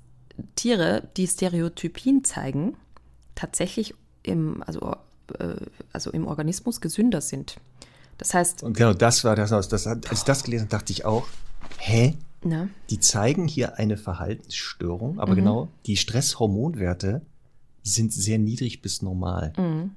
[0.56, 2.76] Tiere, die Stereotypien zeigen,
[3.36, 4.96] tatsächlich im, also,
[5.38, 5.56] äh,
[5.94, 7.58] also im Organismus gesünder sind.
[8.18, 8.64] Das heißt.
[8.64, 11.28] Und genau das war das, das als ich das gelesen habe, dachte ich auch,
[11.78, 12.16] hä?
[12.44, 12.68] Na?
[12.90, 15.36] Die zeigen hier eine Verhaltensstörung, aber mhm.
[15.36, 17.22] genau die Stresshormonwerte
[17.86, 19.54] sind sehr niedrig bis normal.
[19.58, 19.92] Mhm.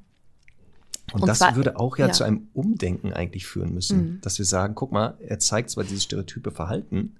[1.12, 4.20] Und, und, das zwar, würde auch ja, ja, zu einem Umdenken eigentlich führen müssen, mhm.
[4.20, 7.16] dass wir sagen, guck mal, er zeigt zwar dieses stereotype Verhalten,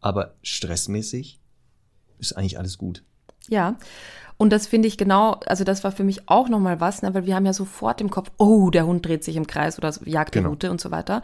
[0.00, 1.38] aber stressmäßig
[2.18, 3.04] ist eigentlich alles gut.
[3.48, 3.76] Ja,
[4.38, 7.26] und das finde ich genau, also das war für mich auch nochmal was, ne, weil
[7.26, 10.34] wir haben ja sofort im Kopf, oh, der Hund dreht sich im Kreis oder jagt
[10.34, 10.50] die genau.
[10.50, 11.22] Route und so weiter.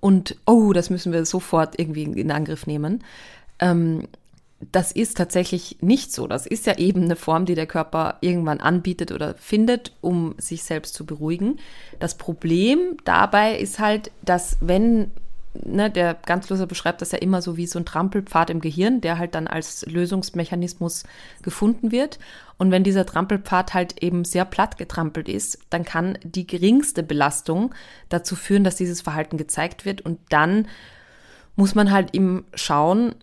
[0.00, 3.02] Und oh, das müssen wir sofort irgendwie in Angriff nehmen.
[3.60, 4.08] Ähm,
[4.60, 6.26] das ist tatsächlich nicht so.
[6.26, 10.64] Das ist ja eben eine Form, die der Körper irgendwann anbietet oder findet, um sich
[10.64, 11.58] selbst zu beruhigen.
[12.00, 15.12] Das Problem dabei ist halt, dass wenn,
[15.54, 19.18] ne, der Ganzloser beschreibt das ja immer so wie so ein Trampelpfad im Gehirn, der
[19.18, 21.04] halt dann als Lösungsmechanismus
[21.42, 22.18] gefunden wird.
[22.56, 27.72] Und wenn dieser Trampelpfad halt eben sehr platt getrampelt ist, dann kann die geringste Belastung
[28.08, 30.00] dazu führen, dass dieses Verhalten gezeigt wird.
[30.00, 30.66] Und dann
[31.54, 33.14] muss man halt eben schauen,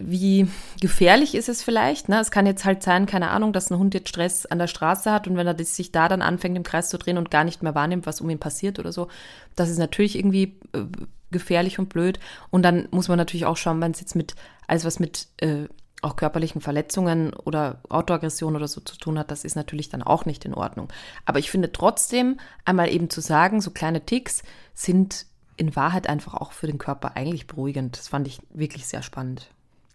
[0.00, 0.48] wie
[0.80, 2.08] gefährlich ist es vielleicht?
[2.08, 2.20] Ne?
[2.20, 5.10] Es kann jetzt halt sein, keine Ahnung, dass ein Hund jetzt Stress an der Straße
[5.10, 7.62] hat und wenn er sich da dann anfängt, im Kreis zu drehen und gar nicht
[7.62, 9.08] mehr wahrnimmt, was um ihn passiert oder so,
[9.56, 10.84] das ist natürlich irgendwie äh,
[11.30, 12.20] gefährlich und blöd.
[12.50, 14.34] Und dann muss man natürlich auch schauen, wenn es jetzt mit
[14.68, 15.66] alles was mit äh,
[16.02, 20.24] auch körperlichen Verletzungen oder Autoaggression oder so zu tun hat, das ist natürlich dann auch
[20.24, 20.88] nicht in Ordnung.
[21.26, 24.42] Aber ich finde trotzdem, einmal eben zu sagen, so kleine Ticks
[24.74, 25.26] sind
[25.56, 27.98] in Wahrheit einfach auch für den Körper eigentlich beruhigend.
[27.98, 29.48] Das fand ich wirklich sehr spannend.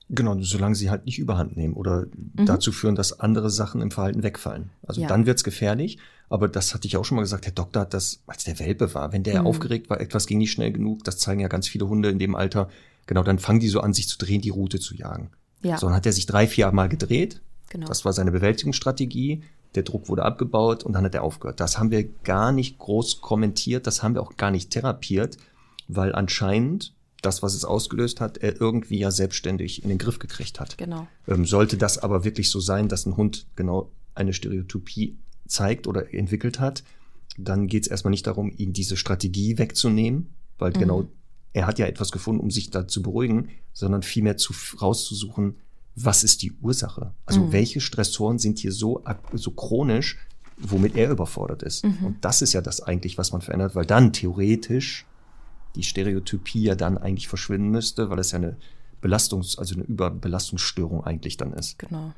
[0.10, 2.46] Genau, solange sie halt nicht überhand nehmen oder mhm.
[2.46, 4.70] dazu führen, dass andere Sachen im Verhalten wegfallen.
[4.84, 5.08] Also ja.
[5.08, 5.98] dann wird's gefährlich.
[6.30, 8.94] Aber das hatte ich auch schon mal gesagt, der Doktor hat das, als der Welpe
[8.94, 9.48] war, wenn der mhm.
[9.48, 12.36] aufgeregt war, etwas ging nicht schnell genug, das zeigen ja ganz viele Hunde in dem
[12.36, 12.70] Alter,
[13.06, 15.30] genau, dann fangen die so an, sich zu drehen, die Route zu jagen.
[15.64, 15.78] Ja.
[15.78, 17.42] So, dann hat er sich drei, vier Mal gedreht.
[17.70, 17.88] Genau.
[17.88, 19.44] Das war seine Bewältigungsstrategie.
[19.76, 21.60] Der Druck wurde abgebaut und dann hat er aufgehört.
[21.60, 25.38] Das haben wir gar nicht groß kommentiert, das haben wir auch gar nicht therapiert,
[25.88, 30.60] weil anscheinend das, was es ausgelöst hat, er irgendwie ja selbstständig in den Griff gekriegt
[30.60, 30.78] hat.
[30.78, 31.08] Genau.
[31.28, 36.14] Ähm, sollte das aber wirklich so sein, dass ein Hund genau eine Stereotypie zeigt oder
[36.14, 36.84] entwickelt hat,
[37.38, 40.80] dann geht es erstmal nicht darum, ihm diese Strategie wegzunehmen, weil mhm.
[40.80, 41.08] genau
[41.54, 45.56] er hat ja etwas gefunden, um sich da zu beruhigen, sondern vielmehr zu, rauszusuchen,
[45.96, 47.14] was ist die Ursache?
[47.26, 47.52] Also Mhm.
[47.52, 49.04] welche Stressoren sind hier so,
[49.34, 50.20] so chronisch,
[50.58, 51.84] womit er überfordert ist?
[51.84, 51.98] Mhm.
[52.06, 55.06] Und das ist ja das eigentlich, was man verändert, weil dann theoretisch
[55.78, 58.58] die Stereotypie ja dann eigentlich verschwinden müsste, weil es ja eine
[59.02, 61.80] Belastungs-, also eine Überbelastungsstörung eigentlich dann ist.
[61.80, 62.14] Genau.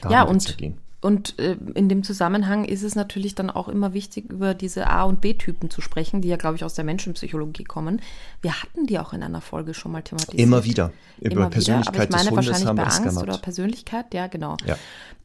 [0.00, 0.56] Darum Ja, und-.
[1.02, 5.02] Und äh, in dem Zusammenhang ist es natürlich dann auch immer wichtig, über diese A-
[5.02, 8.00] und B-Typen zu sprechen, die ja, glaube ich, aus der Menschenpsychologie kommen.
[8.40, 10.40] Wir hatten die auch in einer Folge schon mal thematisiert.
[10.40, 10.92] Immer wieder.
[11.18, 14.14] Über Immer Persönlichkeit wieder, aber ich meine des Hundes wahrscheinlich haben bei Angst oder Persönlichkeit,
[14.14, 14.56] ja, genau.
[14.64, 14.76] Ja.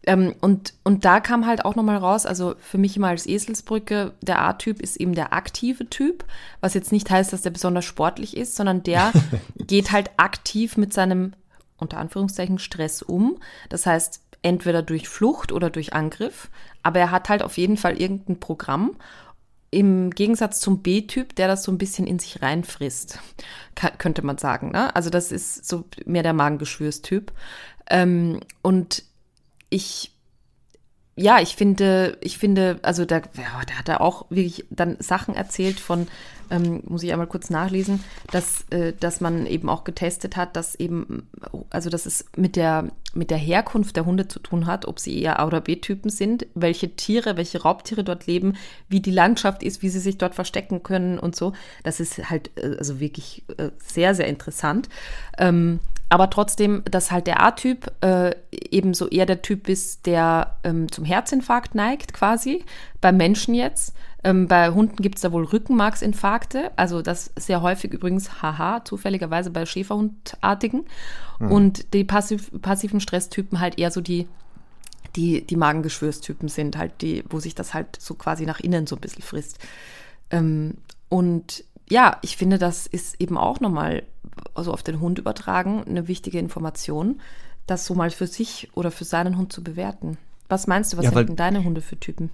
[0.07, 4.13] Ähm, und, und da kam halt auch nochmal raus, also für mich immer als Eselsbrücke,
[4.21, 6.25] der A-Typ ist eben der aktive Typ,
[6.59, 9.11] was jetzt nicht heißt, dass der besonders sportlich ist, sondern der
[9.57, 11.34] geht halt aktiv mit seinem,
[11.78, 13.38] unter Anführungszeichen, Stress um.
[13.69, 16.49] Das heißt, entweder durch Flucht oder durch Angriff,
[16.81, 18.95] aber er hat halt auf jeden Fall irgendein Programm.
[19.69, 23.19] Im Gegensatz zum B-Typ, der das so ein bisschen in sich reinfrisst,
[23.97, 24.71] könnte man sagen.
[24.71, 24.95] Ne?
[24.95, 27.33] Also das ist so mehr der Magengeschwürstyp.
[27.89, 29.03] Ähm, und
[29.69, 30.15] ich,
[31.20, 35.36] ja, ich finde, ich finde, also da, ja, da hat er auch wirklich dann Sachen
[35.36, 36.07] erzählt von,
[36.51, 40.76] ähm, muss ich einmal kurz nachlesen, dass, äh, dass man eben auch getestet hat, dass
[40.76, 41.28] eben,
[41.72, 45.20] also dass es mit der, mit der Herkunft der Hunde zu tun hat, ob sie
[45.20, 48.53] eher A- oder B-Typen sind, welche Tiere, welche Raubtiere dort leben,
[48.88, 51.53] wie die Landschaft ist, wie sie sich dort verstecken können und so.
[51.84, 54.88] Das ist halt äh, also wirklich äh, sehr, sehr interessant.
[55.39, 55.80] Ähm,
[56.10, 61.03] aber trotzdem, dass halt der A-Typ äh, ebenso eher der Typ ist, der ähm, zum
[61.03, 62.64] Herzinfarkt neigt, quasi.
[63.01, 63.93] Beim Menschen jetzt.
[64.24, 66.72] Ähm, bei Hunden gibt es da wohl Rückenmarksinfarkte.
[66.78, 70.86] Also das sehr häufig übrigens, haha, zufälligerweise bei Schäferhundartigen.
[71.39, 74.28] Und die passiv, passiven Stresstypen halt eher so die,
[75.16, 78.95] die, die Magengeschwürstypen sind, halt die, wo sich das halt so quasi nach innen so
[78.95, 79.60] ein bisschen frisst.
[80.32, 80.76] Ähm,
[81.10, 84.03] und ja, ich finde, das ist eben auch nochmal,
[84.53, 87.19] also auf den Hund übertragen, eine wichtige Information,
[87.65, 90.17] das so mal für sich oder für seinen Hund zu bewerten.
[90.49, 92.29] Was meinst du, was Ja, weil- sind denn deine Hunde für Typen?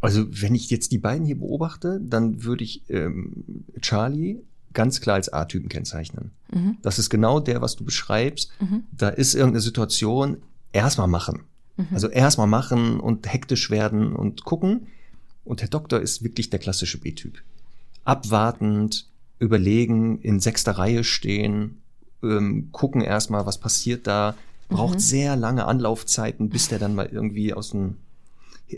[0.00, 4.40] Also wenn ich jetzt die beiden hier beobachte, dann würde ich ähm, Charlie
[4.74, 6.32] ganz klar als A-Typen kennzeichnen.
[6.52, 6.76] Mhm.
[6.82, 8.50] Das ist genau der, was du beschreibst.
[8.60, 8.84] Mhm.
[8.92, 10.38] Da ist irgendeine Situation,
[10.72, 11.44] erstmal machen.
[11.76, 11.86] Mhm.
[11.92, 14.88] Also erstmal machen und hektisch werden und gucken.
[15.44, 17.38] Und der Doktor ist wirklich der klassische B-Typ.
[18.04, 19.06] Abwartend,
[19.44, 21.78] überlegen, in sechster Reihe stehen,
[22.22, 24.34] ähm, gucken erstmal, was passiert da.
[24.68, 25.00] Braucht Mhm.
[25.00, 27.96] sehr lange Anlaufzeiten, bis der dann mal irgendwie aus dem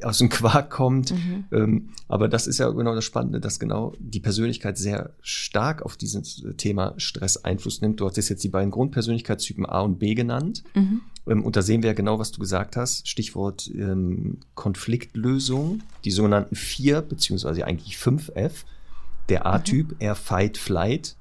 [0.03, 1.13] aus dem Quark kommt.
[1.13, 1.45] Mhm.
[1.53, 5.97] Ähm, aber das ist ja genau das Spannende, dass genau die Persönlichkeit sehr stark auf
[5.97, 8.01] dieses Thema Stress Einfluss nimmt.
[8.01, 10.65] Du hattest jetzt die beiden Grundpersönlichkeitstypen A und B genannt.
[10.75, 11.03] Mhm.
[11.29, 13.09] Ähm, und da sehen wir ja genau, was du gesagt hast.
[13.09, 18.65] Stichwort ähm, Konfliktlösung, die sogenannten vier beziehungsweise eigentlich fünf F.
[19.29, 21.17] Der A-Typ, eher Fight, Flight,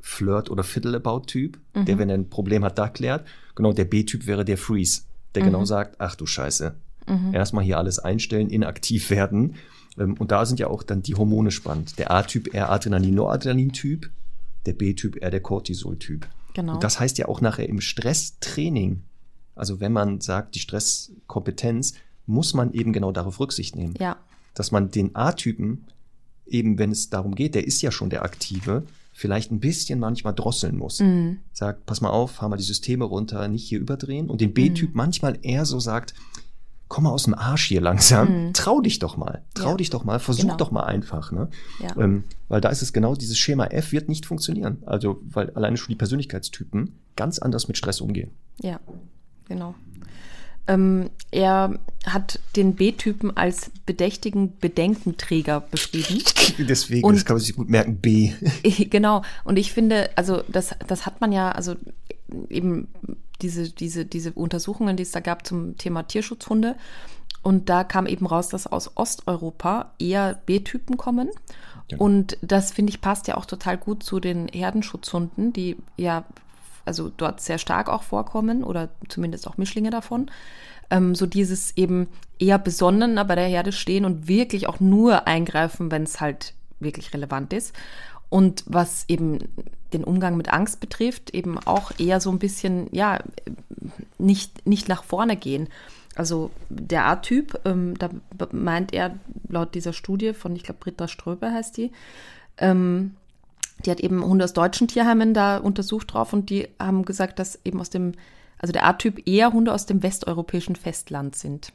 [0.00, 3.26] Flirt oder Fiddle-About-Typ, der, wenn er ein Problem hat, da klärt.
[3.54, 5.02] Genau, der B-Typ wäre der Freeze,
[5.34, 6.74] der genau sagt, ach du Scheiße,
[7.32, 9.56] erstmal hier alles einstellen, inaktiv werden.
[9.98, 11.98] Ähm, Und da sind ja auch dann die Hormone spannend.
[11.98, 14.10] Der A-Typ eher Adrenalin-Noradrenalin-Typ,
[14.66, 16.26] der B-Typ eher der Cortisol-Typ.
[16.54, 16.74] Genau.
[16.74, 19.02] Und das heißt ja auch nachher im Stresstraining,
[19.54, 21.94] also wenn man sagt, die Stresskompetenz,
[22.26, 23.94] muss man eben genau darauf Rücksicht nehmen.
[24.00, 24.16] ja.
[24.54, 25.84] Dass man den A-Typen,
[26.46, 30.34] eben wenn es darum geht, der ist ja schon der Aktive, vielleicht ein bisschen manchmal
[30.34, 31.00] drosseln muss.
[31.00, 31.38] Mhm.
[31.52, 34.28] Sagt, pass mal auf, fahr mal die Systeme runter, nicht hier überdrehen.
[34.28, 34.96] Und den B-Typ Mhm.
[34.96, 36.14] manchmal eher so sagt,
[36.88, 38.52] komm mal aus dem Arsch hier langsam, Mhm.
[38.52, 39.76] trau dich doch mal, trau Ja.
[39.76, 40.56] dich doch mal, versuch Genau.
[40.56, 41.32] doch mal einfach.
[41.32, 41.48] Ne?
[41.80, 41.96] Ja.
[41.96, 44.78] Ähm, weil da ist es genau, dieses Schema F wird nicht funktionieren.
[44.84, 48.32] Also, weil alleine schon die Persönlichkeitstypen ganz anders mit Stress umgehen.
[48.60, 48.80] Ja,
[49.48, 49.74] genau.
[50.66, 56.22] Ähm, er hat den B-Typen als bedächtigen Bedenkenträger beschrieben.
[56.58, 58.32] Deswegen, Und- das kann man sich gut merken, B.
[58.90, 59.22] genau.
[59.44, 61.76] Und ich finde, also das, das hat man ja, also
[62.48, 62.88] eben
[63.42, 66.76] diese, diese, diese Untersuchungen, die es da gab zum Thema Tierschutzhunde.
[67.42, 71.30] Und da kam eben raus, dass aus Osteuropa eher B-Typen kommen.
[71.88, 72.02] Genau.
[72.02, 76.24] Und das finde ich passt ja auch total gut zu den Herdenschutzhunden, die ja
[76.84, 80.30] also dort sehr stark auch vorkommen oder zumindest auch Mischlinge davon.
[80.90, 82.08] Ähm, so dieses eben
[82.38, 87.14] eher besonnen bei der Herde stehen und wirklich auch nur eingreifen, wenn es halt wirklich
[87.14, 87.74] relevant ist.
[88.28, 89.38] Und was eben
[89.92, 93.20] den Umgang mit Angst betrifft, eben auch eher so ein bisschen, ja,
[94.18, 95.68] nicht, nicht nach vorne gehen.
[96.16, 98.10] Also der A-Typ, ähm, da
[98.52, 99.16] meint er
[99.48, 101.92] laut dieser Studie von, ich glaube, Britta Ströber heißt die,
[102.58, 103.16] ähm,
[103.86, 107.58] die hat eben Hunde aus deutschen Tierheimen da untersucht drauf und die haben gesagt, dass
[107.64, 108.12] eben aus dem,
[108.58, 111.72] also der A-Typ eher Hunde aus dem westeuropäischen Festland sind.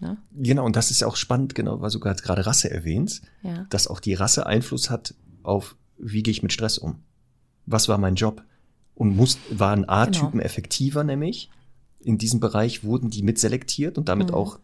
[0.00, 3.22] Ja, Genau, und das ist ja auch spannend, genau, weil du gerade gerade Rasse erwähnst,
[3.42, 7.00] ja, dass auch die Rasse Einfluss hat auf, wie gehe ich mit Stress um?
[7.66, 8.42] Was war mein Job?
[8.98, 10.44] und muss, waren A-Typen genau.
[10.44, 11.50] effektiver, nämlich.
[12.00, 14.34] In diesem Bereich wurden die mitselektiert und damit mhm.
[14.34, 14.58] auch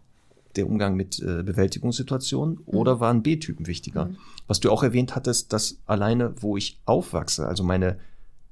[0.56, 2.62] der Umgang mit äh, Bewältigungssituationen mhm.
[2.66, 4.06] oder waren B-Typen wichtiger?
[4.06, 4.16] Mhm.
[4.46, 7.98] Was du auch erwähnt hattest, dass alleine, wo ich aufwachse, also meine,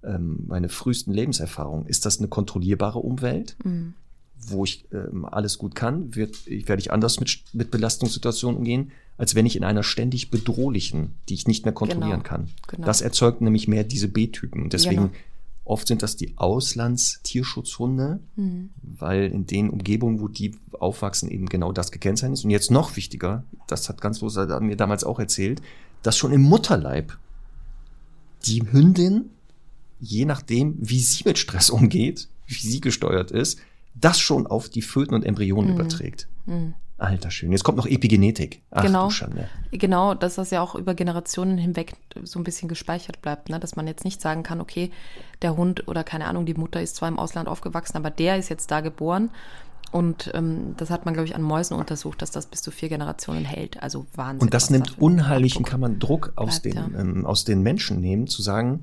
[0.02, 3.94] ähm, meine frühesten Lebenserfahrungen, ist das eine kontrollierbare Umwelt, mhm.
[4.46, 9.34] wo ich ähm, alles gut kann, wird, werde ich anders mit, mit Belastungssituationen umgehen, als
[9.34, 12.28] wenn ich in einer ständig bedrohlichen, die ich nicht mehr kontrollieren genau.
[12.28, 12.48] kann.
[12.68, 12.86] Genau.
[12.86, 14.70] Das erzeugt nämlich mehr diese B-Typen.
[14.70, 15.12] Deswegen genau
[15.72, 18.68] Oft sind das die Auslandstierschutzhunde, mhm.
[18.82, 22.44] weil in den Umgebungen, wo die aufwachsen, eben genau das gekennzeichnet ist.
[22.44, 25.62] Und jetzt noch wichtiger, das hat ganz Rosa mir damals auch erzählt,
[26.02, 27.16] dass schon im Mutterleib
[28.44, 29.30] die Hündin,
[29.98, 33.58] je nachdem, wie sie mit Stress umgeht, wie sie gesteuert ist,
[33.94, 35.80] das schon auf die Föten und Embryonen mhm.
[35.80, 36.28] überträgt.
[36.44, 36.74] Mhm.
[37.02, 37.52] Alter schön.
[37.52, 38.62] Jetzt kommt noch Epigenetik.
[38.70, 39.10] Ach, genau.
[39.70, 43.58] Genau, dass das ja auch über Generationen hinweg so ein bisschen gespeichert bleibt, ne?
[43.58, 44.90] dass man jetzt nicht sagen kann, okay,
[45.42, 48.48] der Hund oder keine Ahnung, die Mutter ist zwar im Ausland aufgewachsen, aber der ist
[48.48, 49.30] jetzt da geboren.
[49.90, 52.88] Und ähm, das hat man, glaube ich, an Mäusen untersucht, dass das bis zu vier
[52.88, 53.82] Generationen hält.
[53.82, 54.40] Also Wahnsinn.
[54.40, 57.00] Und das nimmt unheimlichen, kann man Druck aus, bleibt, den, ja.
[57.00, 58.80] ähm, aus den Menschen nehmen, zu sagen,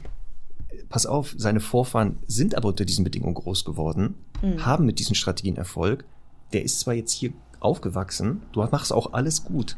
[0.89, 4.65] pass auf, seine Vorfahren sind aber unter diesen Bedingungen groß geworden, mhm.
[4.65, 6.05] haben mit diesen Strategien Erfolg.
[6.53, 9.77] Der ist zwar jetzt hier aufgewachsen, du machst auch alles gut.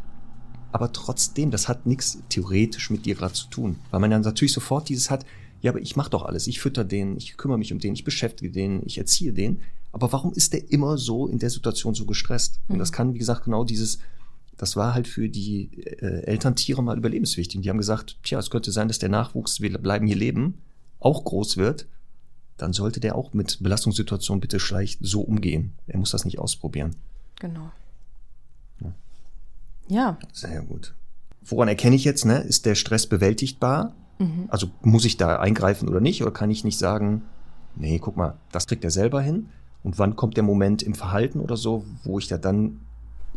[0.72, 3.78] Aber trotzdem, das hat nichts theoretisch mit dir gerade zu tun.
[3.90, 5.26] Weil man dann natürlich sofort dieses hat,
[5.62, 6.48] ja, aber ich mache doch alles.
[6.48, 9.62] Ich fütter den, ich kümmere mich um den, ich beschäftige den, ich erziehe den.
[9.92, 12.60] Aber warum ist der immer so in der Situation so gestresst?
[12.68, 12.74] Mhm.
[12.74, 14.00] Und das kann, wie gesagt, genau dieses,
[14.58, 17.58] das war halt für die äh, Elterntiere mal überlebenswichtig.
[17.58, 20.60] Und die haben gesagt, tja, es könnte sein, dass der Nachwuchs, wir bleiben hier leben,
[21.00, 21.88] auch groß wird.
[22.58, 25.74] Dann sollte der auch mit Belastungssituationen bitte schlecht so umgehen.
[25.88, 26.96] Er muss das nicht ausprobieren.
[27.42, 27.72] Genau.
[28.80, 28.94] Ja.
[29.88, 30.18] ja.
[30.32, 30.94] Sehr gut.
[31.42, 32.38] Woran erkenne ich jetzt, ne?
[32.38, 33.96] Ist der Stress bewältigbar?
[34.20, 34.46] Mhm.
[34.50, 36.22] Also muss ich da eingreifen oder nicht?
[36.22, 37.24] Oder kann ich nicht sagen,
[37.76, 39.48] nee, guck mal, das kriegt er selber hin?
[39.82, 42.80] Und wann kommt der Moment im Verhalten oder so, wo ich da dann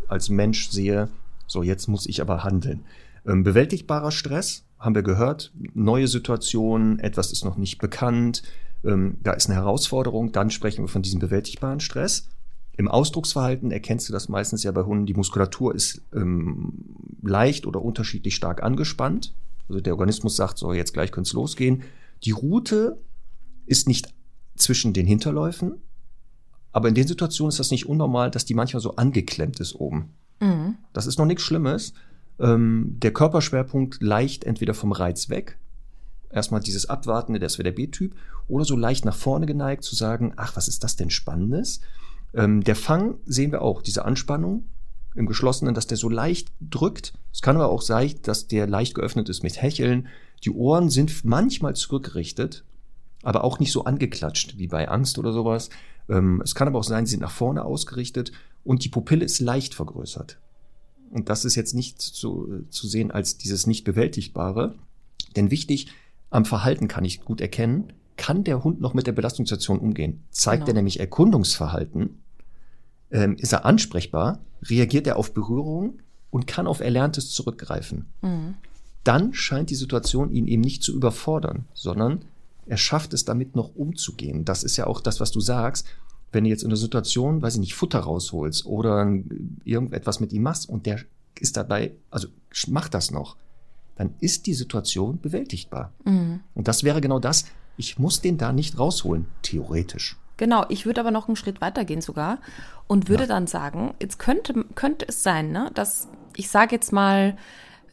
[0.07, 1.09] als Mensch sehe,
[1.47, 2.85] so jetzt muss ich aber handeln.
[3.27, 8.43] Ähm, bewältigbarer Stress, haben wir gehört, neue Situationen, etwas ist noch nicht bekannt,
[8.85, 12.29] ähm, da ist eine Herausforderung, dann sprechen wir von diesem bewältigbaren Stress.
[12.77, 15.07] Im Ausdrucksverhalten erkennst du das meistens ja bei Hunden.
[15.07, 16.73] Die Muskulatur ist ähm,
[17.23, 19.35] leicht oder unterschiedlich stark angespannt.
[19.69, 21.83] Also der Organismus sagt so, jetzt gleich könnte es losgehen.
[22.25, 22.99] Die Route
[23.67, 24.13] ist nicht
[24.57, 25.75] zwischen den Hinterläufen,
[26.73, 30.11] aber in den Situationen ist das nicht unnormal, dass die manchmal so angeklemmt ist oben.
[30.41, 30.77] Mhm.
[30.93, 31.95] Das ist noch nichts Schlimmes.
[32.41, 35.59] Ähm, der Körperschwerpunkt leicht entweder vom Reiz weg,
[36.31, 38.15] erstmal dieses Abwartende, das wäre der B-Typ,
[38.49, 41.81] oder so leicht nach vorne geneigt zu sagen, ach, was ist das denn Spannendes?
[42.35, 44.65] Ähm, der Fang sehen wir auch, diese Anspannung
[45.15, 47.13] im Geschlossenen, dass der so leicht drückt.
[47.33, 50.09] Es kann aber auch sein, dass der leicht geöffnet ist mit Hecheln.
[50.43, 52.65] Die Ohren sind manchmal zurückgerichtet,
[53.23, 55.71] aber auch nicht so angeklatscht wie bei Angst oder sowas.
[56.09, 58.33] Ähm, es kann aber auch sein, sie sind nach vorne ausgerichtet
[58.65, 60.39] und die Pupille ist leicht vergrößert.
[61.11, 64.75] Und das ist jetzt nicht zu, zu sehen als dieses nicht bewältigbare.
[65.37, 65.89] Denn wichtig,
[66.31, 70.25] am Verhalten kann ich gut erkennen, kann der Hund noch mit der Belastungssituation umgehen?
[70.31, 70.73] Zeigt genau.
[70.73, 72.19] er nämlich Erkundungsverhalten,
[73.15, 76.01] ähm, ist er ansprechbar, reagiert er auf Berührung
[76.31, 78.07] und kann auf Erlerntes zurückgreifen.
[78.21, 78.55] Mhm.
[79.05, 82.25] Dann scheint die Situation ihn eben nicht zu überfordern, sondern
[82.67, 84.45] er schafft es damit noch umzugehen.
[84.45, 85.87] Das ist ja auch das, was du sagst.
[86.33, 89.07] Wenn du jetzt in der Situation, weiß ich nicht, Futter rausholst oder
[89.65, 91.01] irgendetwas mit ihm machst und der
[91.39, 92.29] ist dabei, also
[92.67, 93.37] macht das noch,
[93.95, 95.93] dann ist die Situation bewältigbar.
[96.05, 96.41] Mhm.
[96.55, 97.45] Und das wäre genau das,
[97.77, 100.17] ich muss den da nicht rausholen, theoretisch.
[100.37, 102.39] Genau, ich würde aber noch einen Schritt weiter gehen sogar
[102.87, 103.29] und würde ja.
[103.29, 107.37] dann sagen, jetzt könnte, könnte es sein, ne, dass ich sage jetzt mal,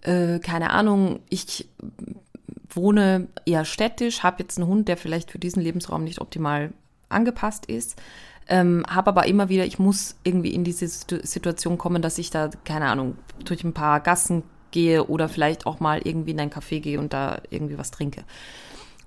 [0.01, 1.69] äh, keine Ahnung, ich
[2.69, 6.73] wohne eher städtisch, habe jetzt einen Hund, der vielleicht für diesen Lebensraum nicht optimal
[7.09, 8.01] angepasst ist,
[8.47, 12.49] ähm, habe aber immer wieder, ich muss irgendwie in diese Situation kommen, dass ich da,
[12.63, 16.79] keine Ahnung, durch ein paar Gassen gehe oder vielleicht auch mal irgendwie in ein Café
[16.79, 18.23] gehe und da irgendwie was trinke.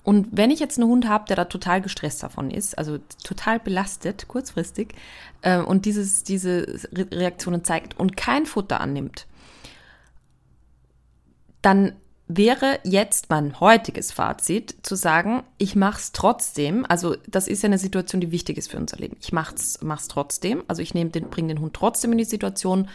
[0.04, 3.58] Und wenn ich jetzt einen Hund habe, der da total gestresst davon ist, also total
[3.58, 4.94] belastet, kurzfristig,
[5.40, 9.26] äh, und dieses, diese Reaktionen zeigt und kein Futter annimmt,
[11.62, 11.94] dann
[12.28, 16.84] wäre jetzt mein heutiges Fazit zu sagen, ich mache es trotzdem.
[16.86, 19.16] Also das ist ja eine Situation, die wichtig ist für unser Leben.
[19.20, 20.64] Ich mache es trotzdem.
[20.68, 22.88] Also ich nehme den, bringe den Hund trotzdem in die Situation.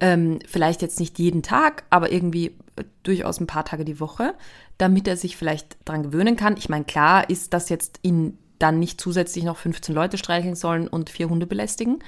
[0.00, 2.56] Ähm, vielleicht jetzt nicht jeden Tag, aber irgendwie
[3.02, 4.34] durchaus ein paar Tage die Woche
[4.78, 6.56] damit er sich vielleicht dran gewöhnen kann.
[6.56, 10.88] Ich meine, klar ist, dass jetzt ihn dann nicht zusätzlich noch 15 Leute streicheln sollen
[10.88, 11.98] und vier Hunde belästigen.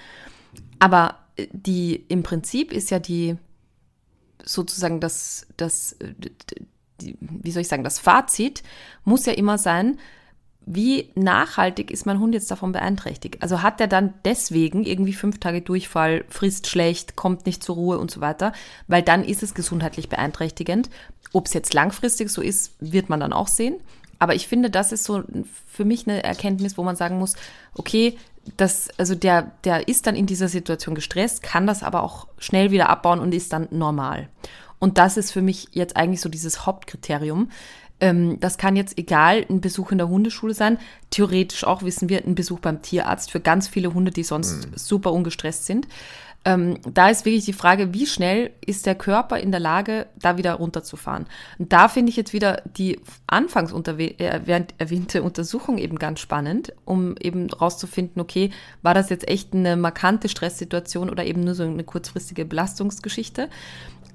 [0.79, 3.37] Aber äh, die, im Prinzip ist ja die
[4.43, 5.97] sozusagen das, das,
[7.01, 8.63] die, wie soll ich sagen, das Fazit
[9.05, 9.99] muss ja immer sein,
[10.67, 13.43] wie nachhaltig ist mein Hund jetzt davon beeinträchtigt?
[13.43, 17.99] Also hat er dann deswegen irgendwie fünf Tage Durchfall, frisst schlecht, kommt nicht zur Ruhe
[17.99, 18.53] und so weiter,
[18.87, 20.91] weil dann ist es gesundheitlich beeinträchtigend.
[21.33, 23.77] Ob es jetzt langfristig so ist, wird man dann auch sehen.
[24.19, 25.23] Aber ich finde, das ist so
[25.67, 27.35] für mich eine Erkenntnis, wo man sagen muss,
[27.75, 28.19] okay,
[28.57, 32.71] das, also der, der ist dann in dieser Situation gestresst, kann das aber auch schnell
[32.71, 34.29] wieder abbauen und ist dann normal.
[34.79, 37.51] Und das ist für mich jetzt eigentlich so dieses Hauptkriterium.
[38.01, 40.79] Ähm, das kann jetzt egal ein Besuch in der Hundeschule sein,
[41.11, 44.77] theoretisch auch wissen wir ein Besuch beim Tierarzt für ganz viele Hunde, die sonst mhm.
[44.77, 45.87] super ungestresst sind.
[46.43, 50.39] Ähm, da ist wirklich die Frage, wie schnell ist der Körper in der Lage, da
[50.39, 51.27] wieder runterzufahren.
[51.59, 57.15] Und da finde ich jetzt wieder die anfangs äh, erwähnte Untersuchung eben ganz spannend, um
[57.19, 61.85] eben rauszufinden, okay, war das jetzt echt eine markante Stresssituation oder eben nur so eine
[61.85, 63.51] kurzfristige Belastungsgeschichte?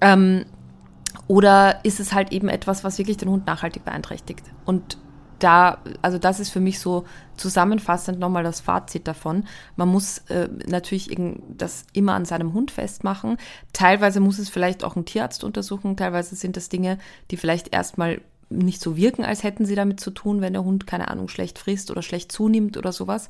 [0.02, 0.46] Ähm,
[1.28, 4.44] oder ist es halt eben etwas, was wirklich den Hund nachhaltig beeinträchtigt?
[4.66, 4.98] Und
[5.40, 7.06] da, also das ist für mich so
[7.38, 9.46] zusammenfassend nochmal das Fazit davon.
[9.76, 11.16] Man muss äh, natürlich
[11.50, 13.38] das immer an seinem Hund festmachen.
[13.74, 15.98] Teilweise muss es vielleicht auch ein Tierarzt untersuchen.
[15.98, 16.98] Teilweise sind das Dinge,
[17.32, 20.86] die vielleicht erstmal nicht so wirken, als hätten sie damit zu tun, wenn der Hund,
[20.86, 23.28] keine Ahnung, schlecht frisst oder schlecht zunimmt oder sowas,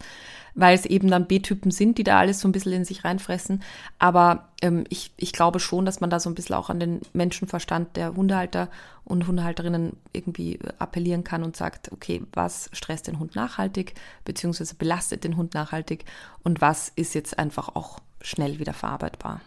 [0.56, 3.64] weil es eben dann B-Typen sind, die da alles so ein bisschen in sich reinfressen.
[3.98, 7.02] Aber ähm, ich, ich glaube schon, dass man da so ein bisschen auch an den
[7.14, 8.70] Menschenverstand der Hundehalter
[9.06, 13.94] und Hundehalterinnen irgendwie appellieren kann und sagt, okay, was stresst den Hund nachhaltig,
[14.26, 16.06] beziehungsweise belastet den Hund nachhaltig
[16.44, 19.42] und was ist jetzt einfach auch schnell wieder verarbeitbar.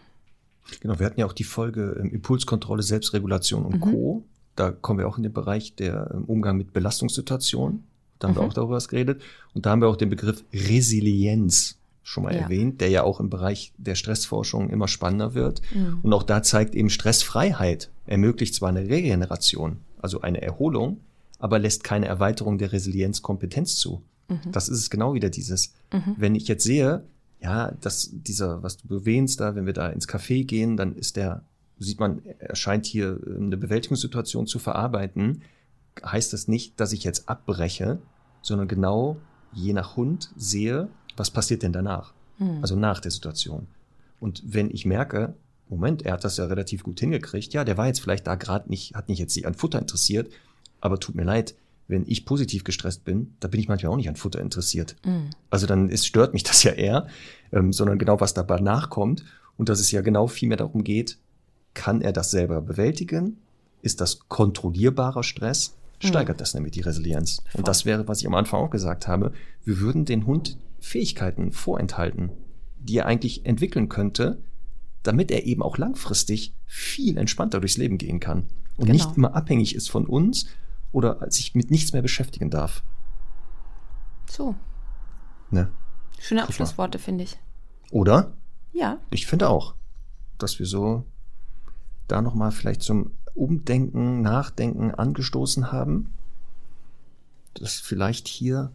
[0.81, 3.91] Genau, wir hatten ja auch die Folge ähm, Impulskontrolle, Selbstregulation und mhm.
[3.91, 4.25] Co
[4.59, 7.83] da kommen wir auch in den Bereich der ähm, Umgang mit Belastungssituationen.
[8.19, 8.39] Da haben mhm.
[8.39, 9.21] wir auch darüber was geredet.
[9.53, 12.41] Und da haben wir auch den Begriff Resilienz schon mal ja.
[12.41, 15.61] erwähnt, der ja auch im Bereich der Stressforschung immer spannender wird.
[15.73, 15.99] Mhm.
[16.01, 21.01] Und auch da zeigt eben Stressfreiheit ermöglicht zwar eine Regeneration, also eine Erholung,
[21.37, 24.01] aber lässt keine Erweiterung der Resilienzkompetenz zu.
[24.27, 24.51] Mhm.
[24.51, 25.73] Das ist es genau wieder dieses.
[25.93, 26.15] Mhm.
[26.17, 27.03] Wenn ich jetzt sehe,
[27.41, 31.15] ja, dass dieser, was du erwähnst da, wenn wir da ins Café gehen, dann ist
[31.15, 31.43] der
[31.79, 35.41] sieht man, er scheint hier ähm, eine Bewältigungssituation zu verarbeiten,
[36.05, 37.99] heißt das nicht, dass ich jetzt abbreche,
[38.41, 39.17] sondern genau
[39.53, 42.13] je nach Hund sehe, was passiert denn danach?
[42.37, 42.59] Mhm.
[42.61, 43.67] Also nach der Situation.
[44.19, 45.33] Und wenn ich merke,
[45.69, 48.69] Moment, er hat das ja relativ gut hingekriegt, ja, der war jetzt vielleicht da gerade
[48.69, 50.31] nicht, hat nicht jetzt sich an Futter interessiert,
[50.81, 51.55] aber tut mir leid,
[51.87, 54.95] wenn ich positiv gestresst bin, da bin ich manchmal auch nicht an Futter interessiert.
[55.05, 55.31] Mhm.
[55.49, 57.07] Also dann ist, stört mich das ja eher,
[57.51, 59.25] ähm, sondern genau was dabei nachkommt
[59.57, 61.17] und dass es ja genau viel mehr darum geht,
[61.73, 63.37] kann er das selber bewältigen?
[63.81, 65.75] Ist das kontrollierbarer Stress?
[65.99, 66.39] Steigert mhm.
[66.39, 67.41] das nämlich die Resilienz.
[67.49, 67.59] Voll.
[67.59, 69.33] Und das wäre, was ich am Anfang auch gesagt habe.
[69.65, 72.31] Wir würden den Hund Fähigkeiten vorenthalten,
[72.79, 74.41] die er eigentlich entwickeln könnte,
[75.03, 78.47] damit er eben auch langfristig viel entspannter durchs Leben gehen kann
[78.77, 78.93] und genau.
[78.93, 80.45] nicht immer abhängig ist von uns
[80.91, 82.83] oder sich mit nichts mehr beschäftigen darf.
[84.29, 84.55] So.
[85.51, 85.69] Ne?
[86.19, 87.37] Schöne Abschlussworte, finde ich.
[87.91, 88.33] Oder?
[88.71, 88.99] Ja.
[89.09, 89.75] Ich finde auch,
[90.37, 91.05] dass wir so
[92.11, 96.13] da nochmal vielleicht zum Umdenken, Nachdenken angestoßen haben,
[97.53, 98.71] dass vielleicht hier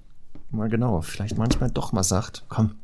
[0.50, 2.76] mal genauer, vielleicht manchmal doch mal sagt, komm,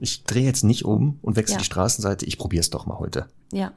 [0.00, 1.58] ich drehe jetzt nicht um und wechsle ja.
[1.58, 3.28] die Straßenseite, ich probiere es doch mal heute.
[3.52, 3.72] Ja.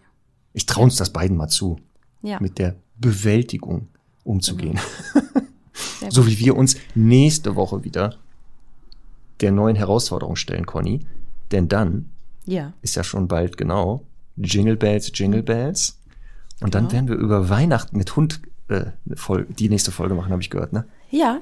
[0.53, 1.79] Ich traue uns das beiden mal zu,
[2.21, 2.39] ja.
[2.39, 3.89] mit der Bewältigung
[4.23, 4.79] umzugehen.
[5.13, 6.09] Genau.
[6.09, 8.15] so wie wir uns nächste Woche wieder
[9.41, 11.05] der neuen Herausforderung stellen, Conny.
[11.51, 12.09] Denn dann
[12.45, 12.73] ja.
[12.81, 14.05] ist ja schon bald genau
[14.37, 15.99] Jingle Bells, Jingle Bells.
[16.61, 18.85] Und dann werden wir über Weihnachten mit Hund äh,
[19.49, 20.85] die nächste Folge machen, habe ich gehört, ne?
[21.09, 21.41] Ja.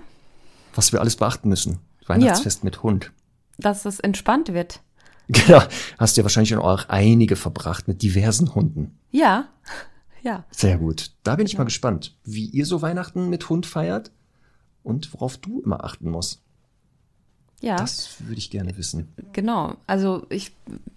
[0.74, 1.80] Was wir alles beachten müssen.
[2.08, 2.66] Weihnachtsfest ja.
[2.66, 3.12] mit Hund.
[3.58, 4.82] Dass es entspannt wird.
[5.30, 5.64] Genau.
[5.98, 8.98] Hast du ja wahrscheinlich auch einige verbracht mit diversen Hunden.
[9.12, 9.48] Ja.
[10.22, 10.46] Ja.
[10.52, 11.12] Sehr gut.
[11.24, 11.58] Da bin ich ja.
[11.60, 14.10] mal gespannt, wie ihr so Weihnachten mit Hund feiert
[14.82, 16.43] und worauf du immer achten musst.
[17.64, 17.78] Ja.
[17.78, 19.08] Das würde ich gerne wissen.
[19.32, 19.76] Genau.
[19.88, 20.52] Also ich,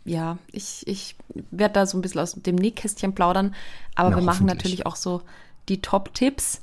[0.05, 1.15] ja, ich, ich
[1.53, 3.55] werde da so ein bisschen aus dem Nähkästchen plaudern,
[3.95, 5.23] aber Na, wir machen natürlich auch so
[5.69, 6.63] die Top-Tipps.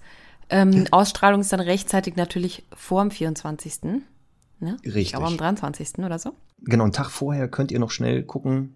[0.49, 3.83] Ähm, Ausstrahlung ist dann rechtzeitig natürlich vor dem 24.
[4.59, 4.77] Ne?
[4.83, 4.95] Richtig.
[4.95, 5.99] Ich glaube am 23.
[5.99, 6.33] oder so.
[6.59, 8.75] Genau, einen Tag vorher könnt ihr noch schnell gucken,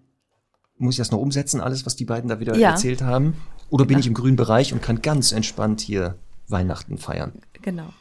[0.78, 2.70] muss ich das noch umsetzen, alles, was die beiden da wieder ja.
[2.70, 3.34] erzählt haben?
[3.68, 4.00] Oder bin genau.
[4.00, 6.16] ich im grünen Bereich und kann ganz entspannt hier
[6.48, 7.32] Weihnachten feiern?
[7.60, 7.92] Genau.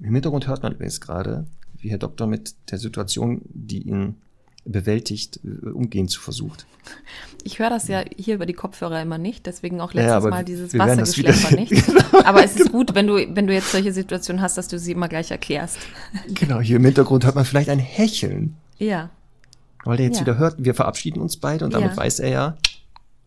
[0.00, 1.46] Im Hintergrund hört man übrigens gerade
[1.82, 4.16] wie Herr Doktor mit der Situation, die ihn
[4.64, 6.66] bewältigt, äh, umgehen zu versucht.
[7.44, 10.44] Ich höre das ja hier über die Kopfhörer immer nicht, deswegen auch letztes ja, Mal
[10.44, 11.72] dieses Wassergeschlepper nicht.
[12.24, 14.92] Aber es ist gut, wenn du, wenn du jetzt solche Situationen hast, dass du sie
[14.92, 15.78] immer gleich erklärst.
[16.28, 18.56] Genau, hier im Hintergrund hört man vielleicht ein Hecheln.
[18.78, 19.10] Ja.
[19.84, 20.26] Weil der jetzt ja.
[20.26, 21.96] wieder hört, wir verabschieden uns beide und damit ja.
[21.96, 22.56] weiß er ja,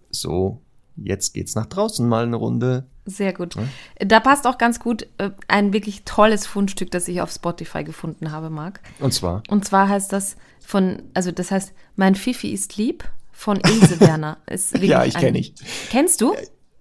[0.09, 0.61] so
[0.97, 2.85] jetzt geht's nach draußen mal eine Runde.
[3.05, 3.55] Sehr gut.
[3.99, 8.31] Da passt auch ganz gut äh, ein wirklich tolles Fundstück, das ich auf Spotify gefunden
[8.31, 8.79] habe, Marc.
[8.99, 13.57] Und zwar, Und zwar heißt das von, also das heißt, Mein Fifi ist lieb von
[13.57, 14.37] Ilse Werner.
[14.81, 15.53] Ja, ich ein- kenn ich.
[15.89, 16.33] Kennst du?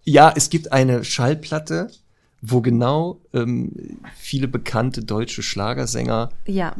[0.04, 1.90] ja, es gibt eine Schallplatte,
[2.40, 3.72] wo genau ähm,
[4.16, 6.74] viele bekannte deutsche Schlagersänger, Ja.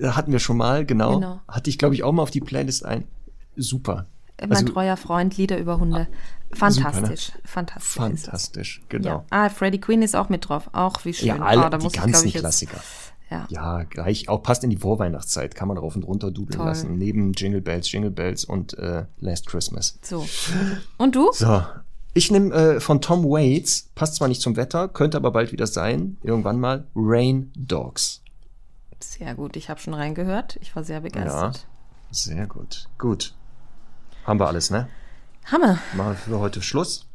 [0.00, 1.40] da hatten wir schon mal, genau, Genau.
[1.48, 3.04] hatte ich glaube ich auch mal auf die Playlist ein.
[3.56, 4.06] Super.
[4.40, 6.06] Mein Also- treuer Freund, Lieder über Hunde.
[6.52, 7.32] Fantastisch.
[7.44, 7.84] Fantastisch.
[7.84, 7.92] ist es.
[8.24, 9.08] Fantastisch, genau.
[9.08, 9.24] Ja.
[9.30, 10.70] Ah, Freddie Quinn ist auch mit drauf.
[10.72, 11.28] Auch wie schön.
[11.28, 12.78] Ja, alle, Ah, da die muss ich, ganzen ich, jetzt- Klassiker.
[13.30, 13.46] Ja.
[13.50, 16.66] Ja, gleich auch passt in die Vorweihnachtszeit, kann man rauf und runter dudeln Toll.
[16.66, 16.96] lassen.
[16.96, 19.98] Neben Jingle Bells, Jingle Bells und äh, Last Christmas.
[20.00, 20.26] So.
[20.96, 21.30] Und du?
[21.34, 21.62] So,
[22.14, 25.66] ich nehme äh, von Tom Waits, passt zwar nicht zum Wetter, könnte aber bald wieder
[25.66, 28.22] sein, irgendwann mal, Rain Dogs.
[29.00, 29.56] Sehr gut.
[29.56, 30.58] Ich habe schon reingehört.
[30.62, 31.66] Ich war sehr begeistert.
[32.10, 32.88] Sehr gut.
[32.96, 33.34] Gut.
[34.28, 34.88] Haben wir alles, ne?
[35.46, 35.78] Hammer.
[35.96, 37.06] Machen wir für heute Schluss.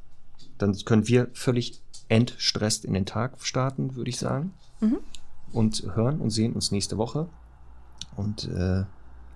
[0.58, 4.54] Dann können wir völlig entstresst in den Tag starten, würde ich sagen.
[4.82, 4.98] Mhm.
[5.52, 7.30] Und hören und sehen uns nächste Woche.
[8.16, 8.84] Und äh,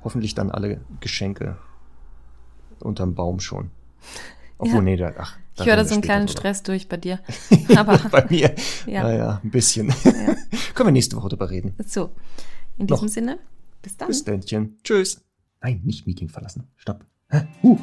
[0.03, 1.57] hoffentlich dann alle Geschenke
[2.79, 3.69] unterm Baum schon.
[4.57, 4.81] Obwohl, Ja.
[4.81, 5.37] nee, da, ach.
[5.55, 6.39] Ich höre da so einen kleinen drüber.
[6.39, 7.19] Stress durch bei dir.
[7.75, 8.55] Aber Bei mir.
[8.87, 9.07] Ja.
[9.09, 9.89] Ja, ja, ein bisschen.
[10.73, 11.75] Können wir nächste Woche drüber reden.
[11.85, 12.11] so.
[12.77, 12.97] In Noch.
[12.97, 13.39] diesem Sinne,
[13.81, 14.07] bis dann.
[14.07, 14.77] Bis Ständchen.
[14.83, 15.21] Tschüss.
[15.61, 16.67] Nein, nicht Meeting verlassen.
[16.75, 17.03] Stopp.
[17.29, 17.41] Hä?
[17.61, 17.77] Huh.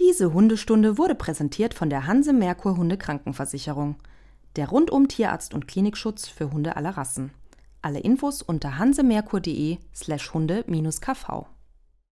[0.00, 3.96] Diese Hundestunde wurde präsentiert von der Hanse Merkur Hunde Krankenversicherung.
[4.56, 7.30] Der rundum Tierarzt und Klinikschutz für Hunde aller Rassen.
[7.82, 11.53] Alle Infos unter hansemerkur.de slash hunde-kv.